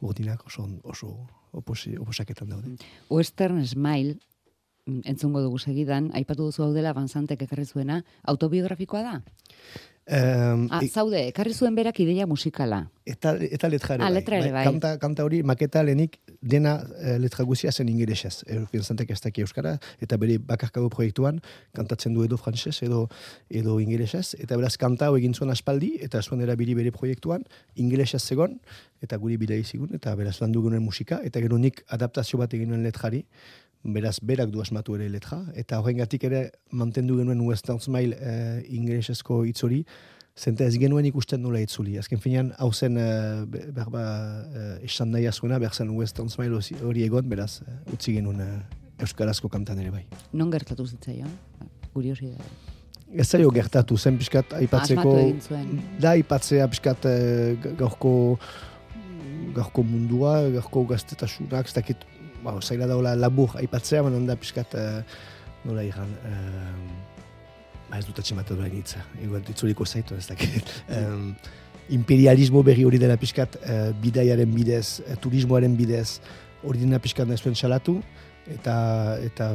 urdinak 0.00 0.46
oso, 0.46 0.68
oso 0.82 1.14
oposi, 1.52 1.96
oposaketan 1.96 2.48
daude. 2.48 2.76
Western 3.08 3.64
Smile 3.66 4.18
entzungo 4.86 5.40
dugu 5.40 5.58
segidan, 5.58 6.10
aipatu 6.12 6.50
duzu 6.50 6.66
hau 6.66 6.72
dela 6.74 6.92
Banzantek 6.92 7.42
ekarri 7.46 7.64
zuena, 7.64 8.02
autobiografikoa 8.28 9.02
da? 9.02 9.14
Um, 10.06 10.68
Ah, 10.70 10.82
zaude, 10.84 11.28
ekarri 11.30 11.54
zuen 11.54 11.74
berak 11.74 11.96
ideia 12.00 12.26
musikala. 12.26 12.90
Eta, 13.08 13.34
eta 13.40 13.68
letra 13.72 13.94
ere 13.94 14.04
Ah, 14.04 14.10
letra 14.10 14.36
ere 14.36 14.50
bai. 14.52 14.64
Kanta, 14.66 14.98
kanta 15.00 15.24
hori 15.24 15.42
maketa 15.42 15.82
lehenik 15.82 16.18
dena 16.42 16.74
eh, 17.00 17.16
letra 17.18 17.44
guzia 17.44 17.72
zen 17.72 17.88
ingelesez. 17.88 18.44
Erufien 18.46 18.84
zantek 18.84 19.10
ez 19.10 19.20
daki 19.20 19.40
euskara, 19.40 19.78
eta 20.04 20.18
bere 20.20 20.36
bakarkago 20.38 20.90
proiektuan 20.90 21.40
kantatzen 21.72 22.12
du 22.12 22.24
edo 22.24 22.36
frantses 22.36 22.82
edo 22.82 23.08
edo 23.48 23.78
ingelesez. 23.80 24.34
Eta 24.38 24.56
beraz 24.60 24.76
kanta 24.76 25.08
egin 25.16 25.32
zuen 25.34 25.50
aspaldi, 25.50 25.94
eta 26.04 26.20
zuen 26.22 26.40
erabili 26.44 26.74
bere 26.74 26.92
proiektuan, 26.92 27.44
ingelesez 27.74 28.22
zegon, 28.22 28.60
eta 29.00 29.16
guri 29.16 29.38
bidea 29.40 29.56
izigun, 29.56 29.94
eta 29.94 30.14
beraz 30.16 30.40
landu 30.40 30.62
genuen 30.64 30.82
musika, 30.84 31.20
eta 31.24 31.40
gero 31.40 31.56
nik 31.58 31.82
adaptazio 31.88 32.38
bat 32.38 32.52
egin 32.52 32.68
nuen 32.68 32.82
letrari, 32.84 33.24
beraz 33.84 34.18
berak 34.22 34.50
du 34.50 34.60
asmatu 34.60 34.96
ere 34.96 35.08
letra, 35.12 35.42
eta 35.54 35.78
horrengatik 35.78 36.24
ere 36.24 36.50
mantendu 36.72 37.18
genuen 37.20 37.40
Western 37.44 37.80
Smile 37.80 38.16
eh, 38.16 38.62
ingelesezko 38.74 39.44
hitz 39.44 39.62
hori, 39.64 39.84
Zenta 40.34 40.66
ez 40.66 40.74
genuen 40.82 41.06
ikusten 41.06 41.38
nola 41.38 41.60
itzuli. 41.62 41.92
Azken 42.00 42.18
finean, 42.18 42.48
hau 42.58 42.72
zen, 42.74 42.96
uh, 42.98 43.44
berba, 43.46 44.00
uh, 44.50 44.72
esan 44.82 45.12
nahi 45.14 45.28
azuena, 45.30 45.60
behar 45.62 45.76
zen 45.78 45.92
Western 45.94 46.26
Smile 46.32 46.58
hori 46.82 47.04
egon, 47.06 47.28
beraz, 47.30 47.60
utzi 47.94 48.16
genuen 48.16 48.40
uh, 48.42 48.56
Euskarazko 48.98 49.46
kantan 49.52 49.78
ere 49.78 49.92
bai. 49.94 50.02
Non 50.34 50.50
gertatu 50.50 50.88
zitzaion? 50.90 51.30
Kuriosidade. 51.92 52.50
Ez 53.14 53.28
zaio 53.28 53.52
gertatu, 53.54 53.94
zen 53.94 54.18
pixkat 54.18 54.56
aipatzeko... 54.58 55.14
Da, 56.02 56.16
aipatzea 56.16 56.66
pixkat 56.72 57.06
ga- 57.62 57.76
gaurko, 57.84 58.14
gaurko 59.54 59.86
mundua, 59.86 60.40
gaurko 60.56 60.82
gaztetasunak, 60.90 61.70
ez 61.70 61.78
dakit, 61.78 62.02
ba, 62.44 62.54
zaila 62.60 62.88
daula 62.90 63.14
labur 63.16 63.56
aipatzea, 63.60 64.04
baina 64.06 64.20
da 64.28 64.36
pixkat, 64.40 64.76
uh, 64.78 65.02
nola 65.64 65.84
iran, 65.86 66.10
uh, 66.28 66.78
ba 67.90 67.98
ez 67.98 68.06
dut 68.06 68.20
atxematu 68.20 68.56
duen 68.58 68.72
hitza, 68.78 69.02
igual 69.22 69.44
ditzuliko 69.46 69.86
zaitu, 69.86 70.18
ez 70.18 70.28
dakit. 70.30 70.72
Um, 70.88 71.32
imperialismo 71.98 72.62
berri 72.64 72.84
hori 72.88 72.98
dela 73.00 73.16
pixkat 73.20 73.58
uh, 73.60 73.90
bidaiaren 74.00 74.52
bidez, 74.54 75.00
uh, 75.04 75.16
turismoaren 75.20 75.76
bidez, 75.76 76.20
hori 76.64 76.80
dena 76.84 77.00
pixkat 77.02 77.28
nahi 77.28 77.54
salatu, 77.54 77.98
eta, 78.50 78.76
eta 79.24 79.50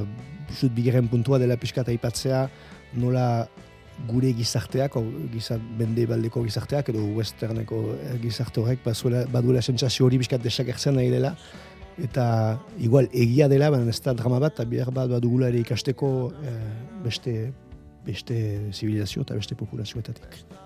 zut 0.54 0.74
bigarren 0.74 1.08
puntua 1.08 1.40
dela 1.42 1.58
pixkat 1.58 1.90
aipatzea 1.90 2.48
nola 2.98 3.48
gure 4.08 4.32
gizarteak, 4.34 4.96
o, 4.96 5.04
gizart, 5.34 5.64
bende 5.78 6.06
baldeko 6.08 6.44
gizarteak, 6.46 6.92
edo 6.94 7.04
westerneko 7.18 7.82
eh, 7.98 8.16
gizarte 8.22 8.62
horrek, 8.62 8.84
bazuela, 8.86 9.26
baduela 9.32 9.62
sentsazio 9.62 10.08
hori 10.08 10.22
pixkat 10.22 10.44
desagertzen 10.46 10.96
nahi 10.96 11.10
dela, 11.12 11.34
eta 12.04 12.60
igual 12.80 13.10
egia 13.14 13.48
dela, 13.52 13.70
baina 13.74 13.90
ez 13.90 14.02
da 14.04 14.14
drama 14.14 14.40
bat, 14.40 14.56
eta 14.58 14.68
behar 14.70 14.92
bat 14.96 15.10
badugula 15.12 15.50
ere 15.52 15.62
ikasteko 15.64 16.14
eh, 16.44 16.56
beste, 17.04 17.36
beste 18.06 18.40
zibilizazio 18.74 19.26
eta 19.28 19.38
beste 19.40 19.58
populazioetatik. 19.60 20.59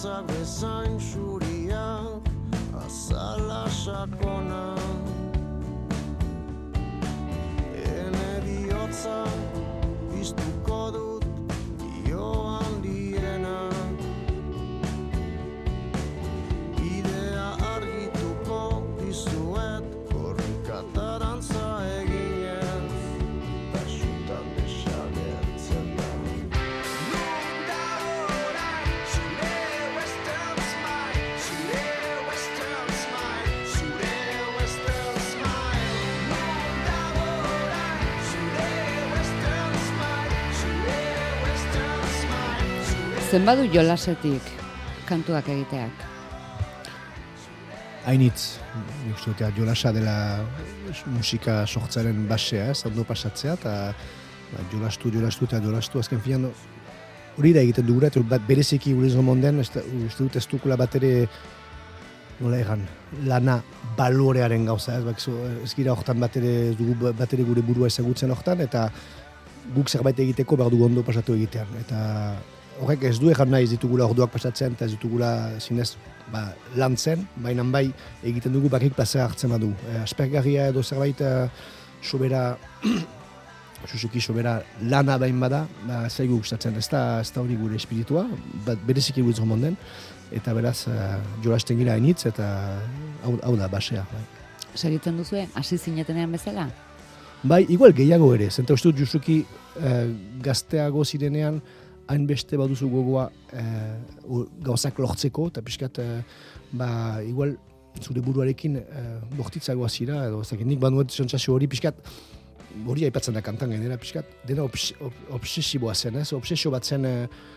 hitzak 0.00 0.26
bezain 0.28 0.98
zuria 0.98 2.00
azala 2.84 3.68
sakona 3.68 4.74
Ene 7.74 8.32
bihotzak 8.44 9.39
Zenbadu 43.30 43.62
jolasetik 43.70 44.42
kantuak 45.06 45.46
egiteak. 45.52 46.00
Hainitz, 48.10 48.58
uste 49.12 49.30
dut, 49.30 49.44
jolasa 49.54 49.92
dela 49.94 50.14
musika 51.14 51.60
sortzaren 51.62 52.24
basea, 52.26 52.72
ez, 52.72 52.80
ondo 52.90 53.04
pasatzea, 53.06 53.54
eta 53.54 53.76
ba, 54.50 54.66
jolastu, 54.72 55.14
jolastu 55.14 55.46
eta 55.46 55.62
jolastu, 55.62 56.02
azken 56.02 56.24
finan, 56.26 56.50
hori 57.38 57.54
da 57.54 57.62
egiten 57.62 57.86
dugura, 57.86 58.10
eta 58.10 58.24
bat 58.26 58.42
bereziki 58.48 58.96
ez 58.98 59.14
da- 59.14 59.86
uste 60.06 60.22
dut 60.24 60.36
ez 60.36 60.46
dukula 60.50 60.76
bat 60.76 60.96
ere, 60.96 61.28
nola 62.40 62.58
egan, 62.58 62.86
lana 63.26 63.62
balorearen 63.96 64.64
gauza, 64.66 64.98
ez, 64.98 65.04
bakizu, 65.04 65.36
ez 65.62 65.74
gira 65.74 65.92
hortan 65.92 66.18
bat 66.18 66.36
ere, 66.36 66.74
dugu 66.74 67.12
bat 67.14 67.32
ere 67.32 67.44
gure 67.44 67.62
burua 67.62 67.86
ezagutzen 67.86 68.30
hortan, 68.30 68.60
eta 68.60 68.90
guk 69.72 69.88
zerbait 69.88 70.18
egiteko 70.18 70.56
behar 70.56 70.70
dugu 70.70 70.86
ondo 70.86 71.04
pasatu 71.04 71.34
egitean. 71.34 71.68
Eta 71.78 72.34
horrek 72.80 73.04
ez 73.10 73.18
du 73.20 73.30
egan 73.30 73.50
nahi 73.52 73.68
ez 73.68 73.74
ditugula 73.74 74.08
orduak 74.08 74.32
pasatzen, 74.32 74.74
eta 74.76 74.88
ez 74.88 74.94
ditugula 74.94 75.30
zinez 75.60 75.94
ba, 76.32 76.48
lantzen, 76.80 77.26
baina 77.44 77.64
bai 77.64 77.86
egiten 78.24 78.52
dugu 78.52 78.70
bakik 78.72 78.94
plazera 78.96 79.26
hartzen 79.28 79.52
badu. 79.52 79.72
E, 79.88 79.98
aspergarria 80.04 80.68
edo 80.72 80.82
zerbait 80.82 81.20
e, 81.20 81.32
sobera 82.02 82.56
Suzuki 83.86 84.20
sobera 84.20 84.58
lana 84.82 85.16
bain 85.18 85.38
bada, 85.40 85.66
ba, 85.86 86.02
zaigu 86.10 86.36
gustatzen, 86.36 86.76
ez 86.76 86.88
da, 86.92 87.20
ez 87.20 87.30
da 87.32 87.40
hori 87.40 87.56
gure 87.56 87.78
espiritua, 87.80 88.26
bat 88.66 88.82
bereziki 88.86 89.24
gure 89.24 89.36
zomonden, 89.36 89.76
eta 90.36 90.52
beraz, 90.54 90.84
uh, 90.86 91.16
jolasten 91.42 91.80
gira 91.80 91.96
hainitz, 91.96 92.26
eta 92.28 92.46
hau, 93.24 93.38
hau 93.40 93.54
da, 93.56 93.70
basea. 93.72 94.04
Bai. 94.12 94.20
Segitzen 94.74 95.16
duzue, 95.16 95.46
hasi 95.56 95.78
zinetenean 95.78 96.36
bezala? 96.36 96.68
Bai, 97.42 97.64
igual 97.72 97.96
gehiago 97.96 98.34
ere, 98.36 98.50
zenta 98.52 98.76
uste 98.76 98.90
dut 98.90 99.00
justuki 99.00 99.38
eh, 99.80 100.08
gazteago 100.44 101.06
zirenean 101.06 101.62
hainbeste 102.10 102.58
baduzu 102.58 102.88
gogoa 102.90 103.28
eh, 103.54 103.96
u- 104.26 104.46
gauzak 104.66 104.98
lortzeko, 104.98 105.46
eta 105.52 105.62
pixkat, 105.66 106.00
eh, 106.02 106.22
ba, 106.72 106.88
igual 107.26 107.54
zure 108.02 108.22
buruarekin 108.22 108.76
eh, 108.80 109.06
bortitzagoa 109.38 109.88
zira, 109.90 110.24
edo 110.28 110.42
ezakit, 110.44 110.66
nik 110.66 110.80
banuet 110.82 111.10
sentsazio 111.14 111.54
hori 111.56 111.68
pixkat, 111.70 111.96
hori 112.86 113.06
aipatzen 113.08 113.34
da 113.34 113.42
kantan 113.42 113.72
gainera, 113.74 113.96
pixkat, 113.98 114.28
dena 114.46 114.62
obs, 114.66 114.90
ob, 115.02 115.16
obsesiboa 115.38 115.94
zen, 115.94 116.20
ez? 116.22 116.28
Obsesio 116.36 116.70
bat 116.74 116.86
zen 116.86 117.06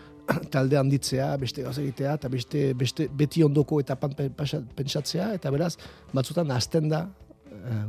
talde 0.54 0.78
handitzea, 0.80 1.28
beste 1.38 1.62
gauza 1.66 1.82
egitea, 1.84 2.14
eta 2.18 2.30
beste, 2.32 2.64
beste 2.78 3.08
beti 3.12 3.42
ondoko 3.44 3.78
etapan 3.82 4.14
pe- 4.16 4.30
pasa- 4.34 4.62
pentsatzea, 4.76 5.32
eta 5.38 5.50
beraz, 5.54 5.74
batzutan 6.16 6.50
hasten 6.54 6.88
da, 6.88 7.04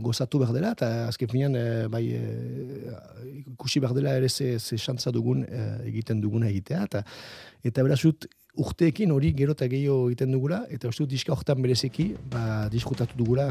gozatu 0.01 0.39
behar 0.39 0.53
dela, 0.53 0.71
eta 0.75 1.07
azken 1.09 1.29
finean, 1.31 1.55
eh, 1.55 1.87
bai, 1.91 2.03
eh, 2.13 3.43
ikusi 3.51 3.79
behar 3.79 3.95
dela 3.95 4.15
ere 4.17 4.29
ze, 4.29 4.59
ze 4.59 4.77
xantza 4.77 5.11
dugun 5.11 5.43
eh, 5.43 5.87
egiten 5.89 6.21
duguna 6.21 6.49
egitea, 6.49 6.83
eta, 6.83 7.03
eta 7.63 7.83
beraz 7.83 8.01
dut, 8.03 8.27
urteekin 8.55 9.11
hori 9.11 9.33
gero 9.35 9.51
eta 9.55 9.67
gehiago 9.67 10.09
egiten 10.09 10.31
dugula, 10.31 10.61
eta 10.71 10.87
uste 10.87 11.03
dut 11.03 11.11
diska 11.11 11.33
horretan 11.33 11.61
berezeki, 11.61 12.07
ba, 12.31 12.69
diskutatu 12.71 13.17
dugula 13.19 13.47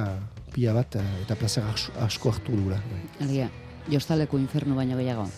pila 0.55 0.75
bat, 0.79 0.97
eh, 0.97 1.23
eta 1.25 1.37
plazer 1.37 1.65
asko, 2.07 2.33
hartu 2.33 2.57
dugula. 2.57 2.81
Bai. 2.91 3.03
Alegia, 3.21 3.51
jostaleko 3.93 4.41
infernu 4.41 4.77
baino 4.81 4.97
gehiago. 5.01 5.29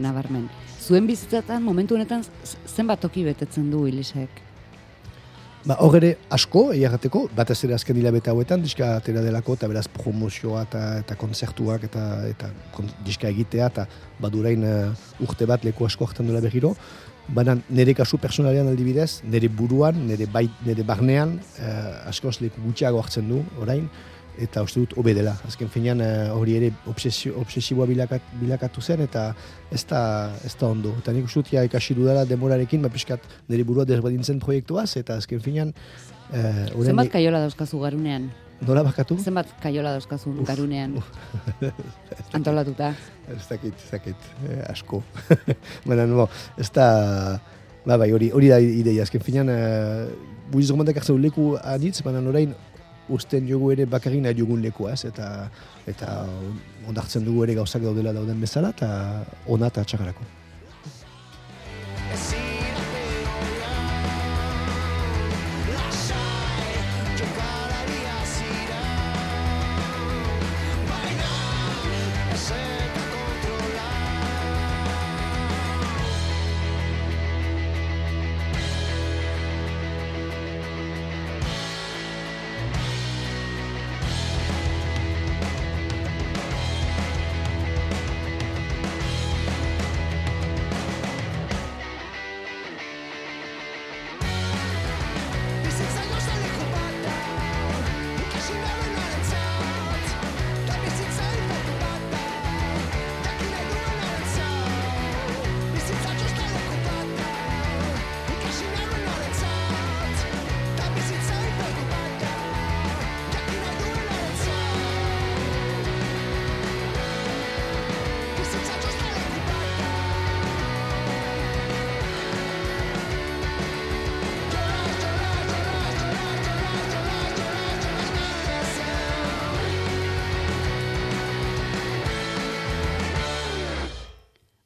Nabarmen. 0.00 0.48
Zuen 0.80 1.06
bizitzatan 1.06 1.62
momentu 1.62 1.94
honetan 1.94 2.24
zenbat 2.66 3.02
toki 3.04 3.24
betetzen 3.24 3.68
du 3.70 3.84
Ilisek? 3.86 4.40
Ba, 5.62 5.76
hor 5.78 5.94
ere 5.94 6.08
asko, 6.34 6.72
egiagateko, 6.74 7.20
batez 7.38 7.60
ere 7.68 7.76
azken 7.76 7.98
hilabete 8.00 8.32
hauetan, 8.32 8.64
diska 8.64 8.96
atera 8.96 9.20
delako, 9.22 9.54
eta 9.54 9.68
beraz 9.70 9.84
promozioa 9.94 10.64
eta, 10.66 10.80
eta 11.04 11.14
konzertuak 11.20 11.84
eta, 11.86 12.06
eta 12.26 12.48
kon, 12.74 12.88
diska 13.06 13.30
egitea, 13.30 13.68
eta 13.70 13.84
badurain 14.18 14.66
uh, 14.66 15.04
urte 15.22 15.46
bat 15.46 15.62
leku 15.62 15.86
asko 15.86 16.08
hartzen 16.08 16.26
duela 16.26 16.42
berriro. 16.42 16.72
Baina 17.30 17.54
nire 17.70 17.94
kasu 17.94 18.18
personalean 18.18 18.72
aldibidez, 18.72 19.20
nire 19.22 19.46
buruan, 19.46 20.00
nire, 20.08 20.26
bait, 20.26 20.50
nire 20.66 20.82
barnean, 20.88 21.36
uh, 21.62 22.10
askoz 22.10 22.40
leku 22.42 22.64
gutxiago 22.66 22.98
hartzen 22.98 23.30
du, 23.30 23.38
orain, 23.62 23.86
eta 24.40 24.62
uste 24.64 24.80
dut 24.80 24.94
hobe 24.96 25.12
dela. 25.14 25.34
Azken 25.48 25.68
finean 25.68 26.00
eh, 26.00 26.30
hori 26.32 26.54
ere 26.56 26.70
obsesiboa 26.88 27.86
bilakat, 27.86 28.22
bilakatu 28.40 28.80
zen, 28.80 29.02
eta 29.04 29.34
ez 29.70 29.82
da, 29.90 30.32
ez 30.44 30.54
da 30.60 30.68
ondo. 30.72 30.94
Eta 31.02 31.12
nik 31.12 31.26
uste 31.28 31.42
dut 31.42 31.52
ja 31.52 31.64
ikasi 31.68 31.94
dudala 31.98 32.24
demorarekin, 32.28 32.82
ba 32.82 32.88
pixkat 32.92 33.20
nire 33.48 33.64
burua 33.68 33.84
desberdintzen 33.88 34.40
proiektuaz, 34.40 34.96
eta 34.96 35.18
azken 35.20 35.40
finean... 35.40 35.74
Eh, 36.32 36.70
orain- 36.72 36.92
Zenbat 36.94 37.10
kaiola 37.12 37.42
dauzkazu 37.44 37.80
garunean? 37.82 38.30
Nola 38.62 38.84
bakatu? 38.86 39.16
Zenbat 39.18 39.48
kaiola 39.60 39.96
dauzkazu 39.98 40.32
garunean? 40.46 40.94
Antolatuta. 42.36 42.92
Ez 43.28 43.44
dakit, 43.48 43.74
ez 43.74 43.90
dakit, 43.90 44.28
eh, 44.48 44.62
asko. 44.70 45.02
Baina, 45.86 46.06
no, 46.06 46.28
ez 46.56 46.70
da... 46.72 47.38
Ba, 47.82 47.96
bai, 47.98 48.12
hori, 48.14 48.28
hori 48.30 48.46
da 48.52 48.60
ideia, 48.62 49.02
azken 49.02 49.20
finean, 49.26 49.48
eh, 49.50 50.06
buiz 50.52 50.68
romantak 50.70 51.00
hartzen 51.00 51.18
leku 51.18 51.56
anitz, 51.58 51.98
baina 52.06 52.20
orain 52.30 52.52
usten 53.08 53.48
jogu 53.48 53.72
ere 53.72 53.86
bakarrik 53.86 54.22
nahi 54.22 54.38
jogun 54.38 54.62
lekua, 54.62 54.92
ez, 54.92 55.04
eta 55.04 55.48
eta 55.86 56.26
ondartzen 56.88 57.24
dugu 57.24 57.44
ere 57.44 57.58
gauzak 57.58 57.82
daudela 57.82 58.12
dauden 58.12 58.40
bezala, 58.40 58.70
eta 58.76 59.24
ona 59.46 59.72
eta 59.72 59.84
txakarako. 59.84 60.30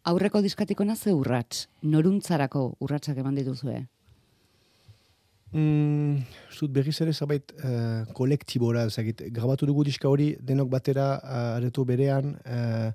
Aurreko 0.06 0.40
diskatiko 0.42 0.84
ze 0.94 1.12
urrats, 1.12 1.66
noruntzarako 1.82 2.76
urratsak 2.80 3.18
eman 3.18 3.34
dituzue. 3.34 3.86
Mm, 5.52 6.22
zut 6.52 6.70
berriz 6.70 7.00
ere 7.00 7.12
zerbait 7.12 7.52
uh, 7.58 8.04
kolektibora, 8.14 8.84
ezagit, 8.86 9.22
grabatu 9.32 9.66
dugu 9.66 9.84
diska 9.84 10.08
hori 10.08 10.36
denok 10.40 10.68
batera 10.68 11.06
uh, 11.16 11.56
areto 11.56 11.84
berean, 11.84 12.36
uh, 12.46 12.92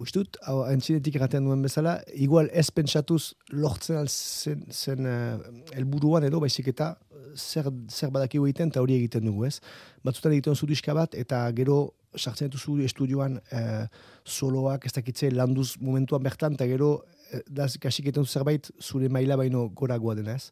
Ustut, 0.00 0.36
hau 0.44 0.58
entzinetik 0.68 1.14
erraten 1.16 1.46
duen 1.48 1.62
bezala, 1.64 1.98
igual 2.12 2.50
ez 2.52 2.66
pentsatuz 2.74 3.34
lortzen 3.48 3.96
al 3.96 4.10
zen, 4.12 4.66
zen 4.68 5.06
uh, 5.08 5.38
elburuan 5.72 6.26
edo, 6.28 6.40
baizik 6.42 6.68
eta 6.74 6.90
zer, 7.36 7.70
zer 7.88 8.10
badakigu 8.12 8.46
egiten, 8.48 8.70
eta 8.72 8.82
hori 8.82 8.96
egiten 8.98 9.24
dugu, 9.24 9.46
ez? 9.48 9.58
Batzutan 10.04 10.34
egiten 10.36 10.56
zu 10.56 10.68
diska 10.68 10.94
bat, 10.96 11.14
eta 11.18 11.42
gero 11.56 11.78
sartzen 12.16 12.50
dituzu 12.50 12.80
estudioan 12.84 13.38
eh, 13.54 13.86
soloak, 14.26 14.86
ez 14.86 14.92
dakitze, 14.96 15.30
landuz 15.30 15.76
momentuan 15.80 16.22
bertan, 16.22 16.56
eta 16.58 16.66
gero, 16.70 16.90
eh, 17.30 17.42
da 17.46 17.68
kasik 17.70 18.08
egiten 18.08 18.26
duzu 18.26 18.40
zerbait, 18.40 18.70
zure 18.80 19.08
maila 19.08 19.38
baino 19.38 19.68
goragoa 19.76 20.16
dena, 20.18 20.36
ez? 20.36 20.50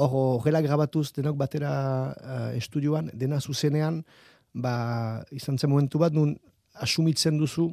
Hor, 0.00 0.14
horrela 0.40 0.62
grabatuz 0.64 1.10
denok 1.14 1.36
batera 1.38 1.74
eh, 2.14 2.58
estudioan, 2.62 3.12
dena 3.14 3.40
zuzenean, 3.40 4.02
ba, 4.54 4.74
izan 5.34 5.58
zen 5.58 5.70
momentu 5.70 6.00
bat, 6.00 6.14
nun 6.16 6.36
asumitzen 6.82 7.38
duzu, 7.38 7.68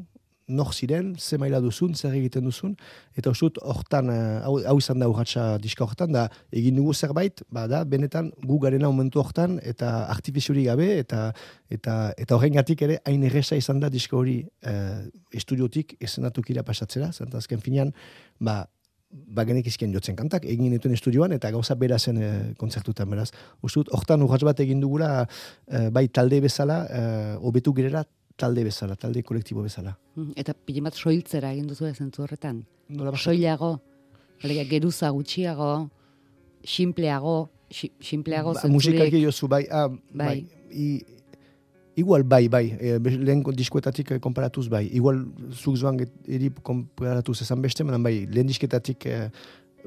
nor 0.52 0.74
ziren, 0.74 1.14
ze 1.18 1.38
maila 1.42 1.62
duzun, 1.64 1.96
zer 1.96 2.16
egiten 2.18 2.46
duzun, 2.48 2.76
eta 3.18 3.32
usut, 3.34 3.58
hortan, 3.62 4.10
eh, 4.14 4.40
hau, 4.46 4.58
hau 4.72 4.78
izan 4.82 5.00
da 5.00 5.08
urratxa 5.12 5.46
diska 5.64 5.86
hortan, 5.86 6.12
da 6.16 6.28
egin 6.52 6.76
dugu 6.80 6.94
zerbait, 6.94 7.44
ba, 7.50 7.68
da, 7.72 7.84
benetan 7.84 8.32
gu 8.44 8.60
garena 8.64 8.92
momentu 8.92 9.22
hortan, 9.24 9.60
eta 9.64 9.94
artifiziori 10.12 10.68
gabe, 10.68 10.92
eta 11.00 11.32
eta 11.72 11.96
eta 12.20 12.36
horrengatik 12.36 12.84
ere, 12.88 13.00
hain 13.08 13.24
erresa 13.24 13.56
izan 13.56 13.80
da 13.80 13.90
diska 13.90 14.18
hori 14.20 14.42
eh, 14.68 15.08
estudiotik 15.34 15.96
esenatukira 16.04 16.64
pasatzera, 16.68 17.12
zenta 17.16 17.40
azken 17.40 17.64
finean, 17.64 17.96
ba, 18.40 18.66
ba 19.12 19.44
genek 19.48 19.68
izkien 19.68 19.92
jotzen 19.94 20.16
kantak, 20.20 20.46
egin 20.50 20.72
dituen 20.74 20.96
estudioan, 20.96 21.34
eta 21.36 21.52
gauza 21.54 21.76
bera 21.80 22.00
zen 22.00 22.22
e, 22.22 22.32
kontzertutan, 22.60 23.10
beraz. 23.12 23.30
Uzut, 23.66 23.92
hortan 23.96 24.24
urratx 24.26 24.48
bat 24.48 24.64
egin 24.64 24.82
dugula, 24.84 25.12
eh, 25.68 25.90
bai 25.94 26.08
talde 26.08 26.42
bezala, 26.44 26.82
e, 26.88 27.04
obetu 27.52 27.76
girera 27.78 28.06
talde 28.42 28.66
bezala, 28.66 28.98
talde 29.00 29.22
kolektibo 29.28 29.64
bezala. 29.66 29.94
Mm, 30.18 30.34
Eta 30.42 30.56
pile 30.68 30.84
bat 30.88 30.98
soiltzera 30.98 31.54
egin 31.54 31.70
duzu 31.70 31.90
zentzu 31.94 32.26
horretan. 32.26 32.64
Nola 32.92 33.14
Soilago, 33.18 33.76
alegia, 34.44 34.66
geruza 34.68 35.10
gutxiago, 35.16 35.72
simpleago, 36.66 37.38
simpleago 37.72 38.54
Ba, 38.54 38.62
zentzurik. 38.66 39.00
musikaki 39.00 39.24
jozu, 39.24 39.48
bai, 39.48 39.66
ah, 39.72 39.88
bai. 40.14 40.28
Bai. 40.28 40.46
I, 40.72 40.90
igual 42.02 42.24
bai, 42.24 42.48
bai, 42.50 42.66
e, 42.80 42.98
lehen 43.00 43.44
diskoetatik 43.56 44.12
eh, 44.16 44.20
konparatuz 44.24 44.68
bai. 44.72 44.86
Igual 44.96 45.26
zuk 45.52 45.78
zoan 45.78 46.00
eri 46.28 46.52
konparatuz 46.64 47.42
esan 47.46 47.62
beste, 47.62 47.84
manan 47.84 48.04
bai, 48.04 48.26
lehen 48.32 48.48
disketatik 48.48 49.06
e, 49.06 49.30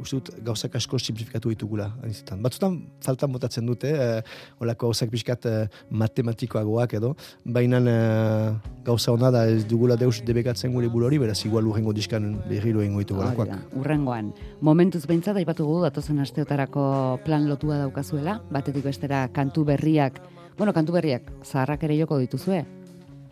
uste 0.01 0.17
dut 0.17 0.31
gauzak 0.45 0.75
asko 0.77 0.99
simplifikatu 0.99 1.51
ditugula. 1.51 1.93
anizetan. 2.03 2.43
Batzutan 2.43 2.79
faltan 3.01 3.33
botatzen 3.33 3.67
dute, 3.67 3.91
e, 3.91 4.23
olako 4.61 4.89
gauzak 4.89 5.11
pixkat 5.11 5.47
e, 5.47 5.55
matematikoagoak 5.91 6.95
edo, 6.95 7.15
baina 7.45 7.79
e, 7.79 7.97
gauza 8.85 9.13
hona 9.13 9.31
da 9.31 9.47
ez 9.49 9.65
dugula 9.67 9.97
deus 9.97 10.23
debekatzen 10.25 10.73
gure 10.73 10.89
burori, 10.89 11.19
beraz 11.19 11.45
igual 11.45 11.67
urrengo 11.67 11.93
diskan 11.93 12.35
berriro 12.49 12.83
egingo 12.83 13.01
ditu 13.01 13.15
Hori 13.15 13.25
golakoak. 13.25 13.49
da, 13.49 13.81
urrengoan. 13.81 14.33
Momentuz 14.61 15.07
behintzat, 15.07 15.37
aipatu 15.37 15.67
gu, 15.67 15.83
datozen 15.83 16.21
asteotarako 16.21 17.21
plan 17.25 17.49
lotua 17.49 17.79
daukazuela, 17.79 18.41
batetik 18.51 18.85
bestera 18.85 19.29
kantu 19.29 19.65
berriak, 19.65 20.21
bueno, 20.59 20.73
kantu 20.73 20.93
berriak, 20.93 21.31
zaharrak 21.45 21.83
ere 21.85 21.99
joko 21.99 22.19
dituzue. 22.19 22.65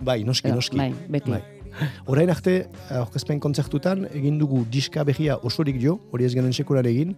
Bai, 0.02 0.24
noski, 0.24 0.48
Edo, 0.48 0.56
noski. 0.56 0.76
bai, 0.76 0.92
beti. 1.08 1.61
Orain 2.06 2.30
arte, 2.30 2.66
aurkezpen 2.90 3.40
kontzertutan, 3.42 4.06
egin 4.12 4.38
dugu 4.40 4.64
diska 4.70 5.04
behia 5.08 5.38
osorik 5.42 5.80
jo, 5.82 5.98
hori 6.12 6.26
ez 6.28 6.34
genuen 6.34 6.52
sekular 6.52 6.86
egin, 6.88 7.14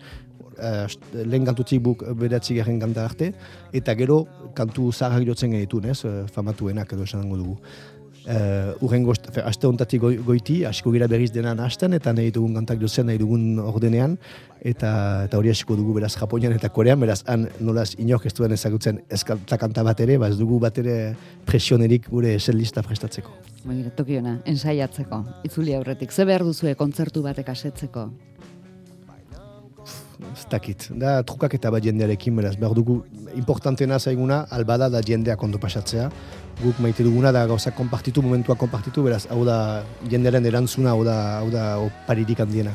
eh, 0.58 0.86
lehen 1.24 1.46
kantutik 1.46 1.82
buk 1.82 2.04
bedatzi 2.18 2.56
garen 2.58 2.80
kanta 2.80 3.04
arte, 3.04 3.32
eta 3.72 3.94
gero 3.98 4.24
kantu 4.54 4.90
zaharrak 4.92 5.26
jotzen 5.32 5.54
genitun, 5.56 5.90
ez, 5.90 6.04
eh, 6.04 6.24
famatuenak 6.32 6.92
edo 6.92 7.04
esango 7.04 7.36
dugu. 7.36 7.58
Uh, 8.24 8.72
urrengo, 8.80 9.12
aste 9.44 9.68
hontatik 9.68 10.00
goi, 10.00 10.14
goiti, 10.24 10.62
hasiko 10.64 10.88
gira 10.94 11.04
berriz 11.12 11.28
denan 11.34 11.58
hasten, 11.60 11.92
eta 11.92 12.14
nahi 12.16 12.30
dugun 12.32 12.54
kantak 12.56 12.80
jotzen 12.80 13.04
nahi 13.10 13.18
dugun 13.20 13.58
ordenean, 13.60 14.14
eta, 14.64 14.92
eta 15.26 15.36
hori 15.36 15.52
hasiko 15.52 15.76
dugu 15.76 15.92
beraz 15.98 16.14
Japonian 16.16 16.54
eta 16.56 16.70
Korean, 16.72 17.02
beraz 17.04 17.18
han 17.28 17.44
nolaz 17.60 17.90
inork 18.00 18.24
ez 18.24 18.32
duen 18.32 18.56
ezagutzen 18.56 19.02
ezkanta 19.12 19.58
kanta 19.60 19.84
bat 19.84 20.00
ere, 20.00 20.16
ba 20.16 20.32
ez 20.32 20.38
dugu 20.40 20.56
bat 20.62 20.80
ere 20.80 20.96
presionerik 21.44 22.08
gure 22.08 22.38
set 22.38 22.56
lista 22.56 22.82
prestatzeko. 22.86 23.36
Begira, 23.64 23.92
tokiona, 23.92 24.38
ensaiatzeko, 24.48 25.20
itzuli 25.44 25.76
aurretik. 25.76 26.12
Ze 26.12 26.24
behar 26.24 26.48
duzue 26.48 26.74
kontzertu 26.80 27.20
batek 27.28 27.52
asetzeko? 27.52 28.08
Ez 30.32 30.46
dakit. 30.50 30.88
Da 30.98 31.22
trukak 31.22 31.54
eta 31.54 31.70
bat 31.70 31.82
jendearekin, 31.84 32.36
beraz, 32.36 32.54
behar 32.56 32.74
dugu 32.74 33.00
importantena 33.34 33.98
zaiguna, 33.98 34.46
albada 34.50 34.88
da 34.88 35.00
jendeak 35.02 35.42
ondo 35.42 35.58
pasatzea. 35.58 36.10
Guk 36.62 36.78
maite 36.78 37.02
duguna 37.02 37.32
da 37.34 37.46
gauzak 37.50 37.74
konpartitu, 37.74 38.22
momentua 38.22 38.54
konpartitu, 38.54 39.02
beraz, 39.02 39.26
hau 39.30 39.44
da 39.44 39.82
jendearen 40.10 40.46
erantzuna, 40.46 40.90
hau 40.94 41.04
da, 41.04 41.16
hau 41.40 41.50
da 41.50 41.64
oparirik 41.82 42.40
handiena. 42.40 42.70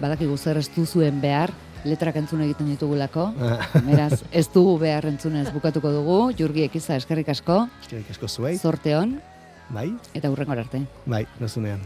Badakigu 0.00 0.36
zer 0.36 0.58
ez 0.60 0.68
duzuen 0.74 1.20
behar, 1.22 1.52
letrak 1.84 2.16
entzun 2.20 2.42
egiten 2.44 2.68
ditugulako, 2.74 3.30
beraz, 3.88 4.22
ez 4.32 4.46
dugu 4.52 4.76
behar 4.82 5.06
entzunez 5.08 5.46
bukatuko 5.54 5.92
dugu, 5.92 6.18
jurgi 6.36 6.64
ekiza 6.68 6.96
eskerrik 7.00 7.28
asko, 7.32 7.62
Eskerrik 7.82 8.10
asko 8.10 8.28
zuei. 8.28 8.58
zorte 8.58 8.94
hon, 8.96 9.16
Bai, 9.72 9.88
eta 10.12 10.28
hurrengor 10.28 10.58
arte. 10.60 10.82
bai, 11.06 11.24
nazunean. 11.40 11.80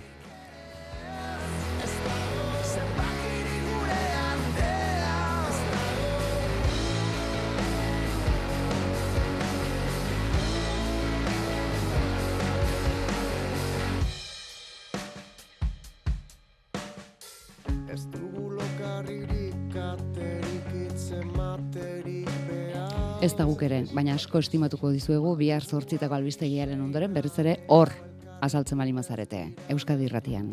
Ere, 23.68 23.85
baina 23.94 24.16
asko 24.16 24.40
estimatuko 24.42 24.90
dizuegu 24.94 25.35
bihar 25.37 25.64
zortzitako 25.64 26.16
albistegiaren 26.16 26.81
ondoren 26.81 27.14
berriz 27.14 27.37
ere 27.44 27.54
hor 27.68 27.92
azaltzen 28.40 28.78
bali 28.81 28.92
mazarete, 28.96 29.44
Euskadi 29.74 30.09
irratian. 30.09 30.52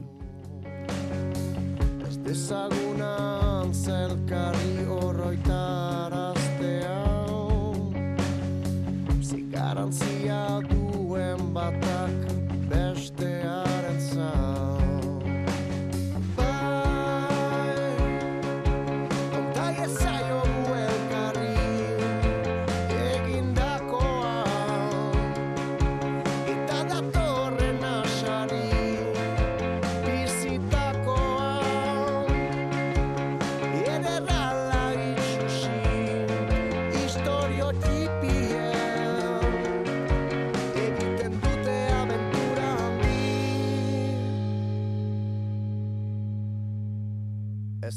Ez 2.05 2.17
dezagunan 2.27 3.73
zelkarri 3.73 4.85
horroitaraztea 4.97 6.95
Zigarantzia 9.25 10.41
duen 10.69 11.53
batak 11.55 12.17
bestearen 12.69 13.64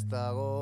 dago 0.08 0.57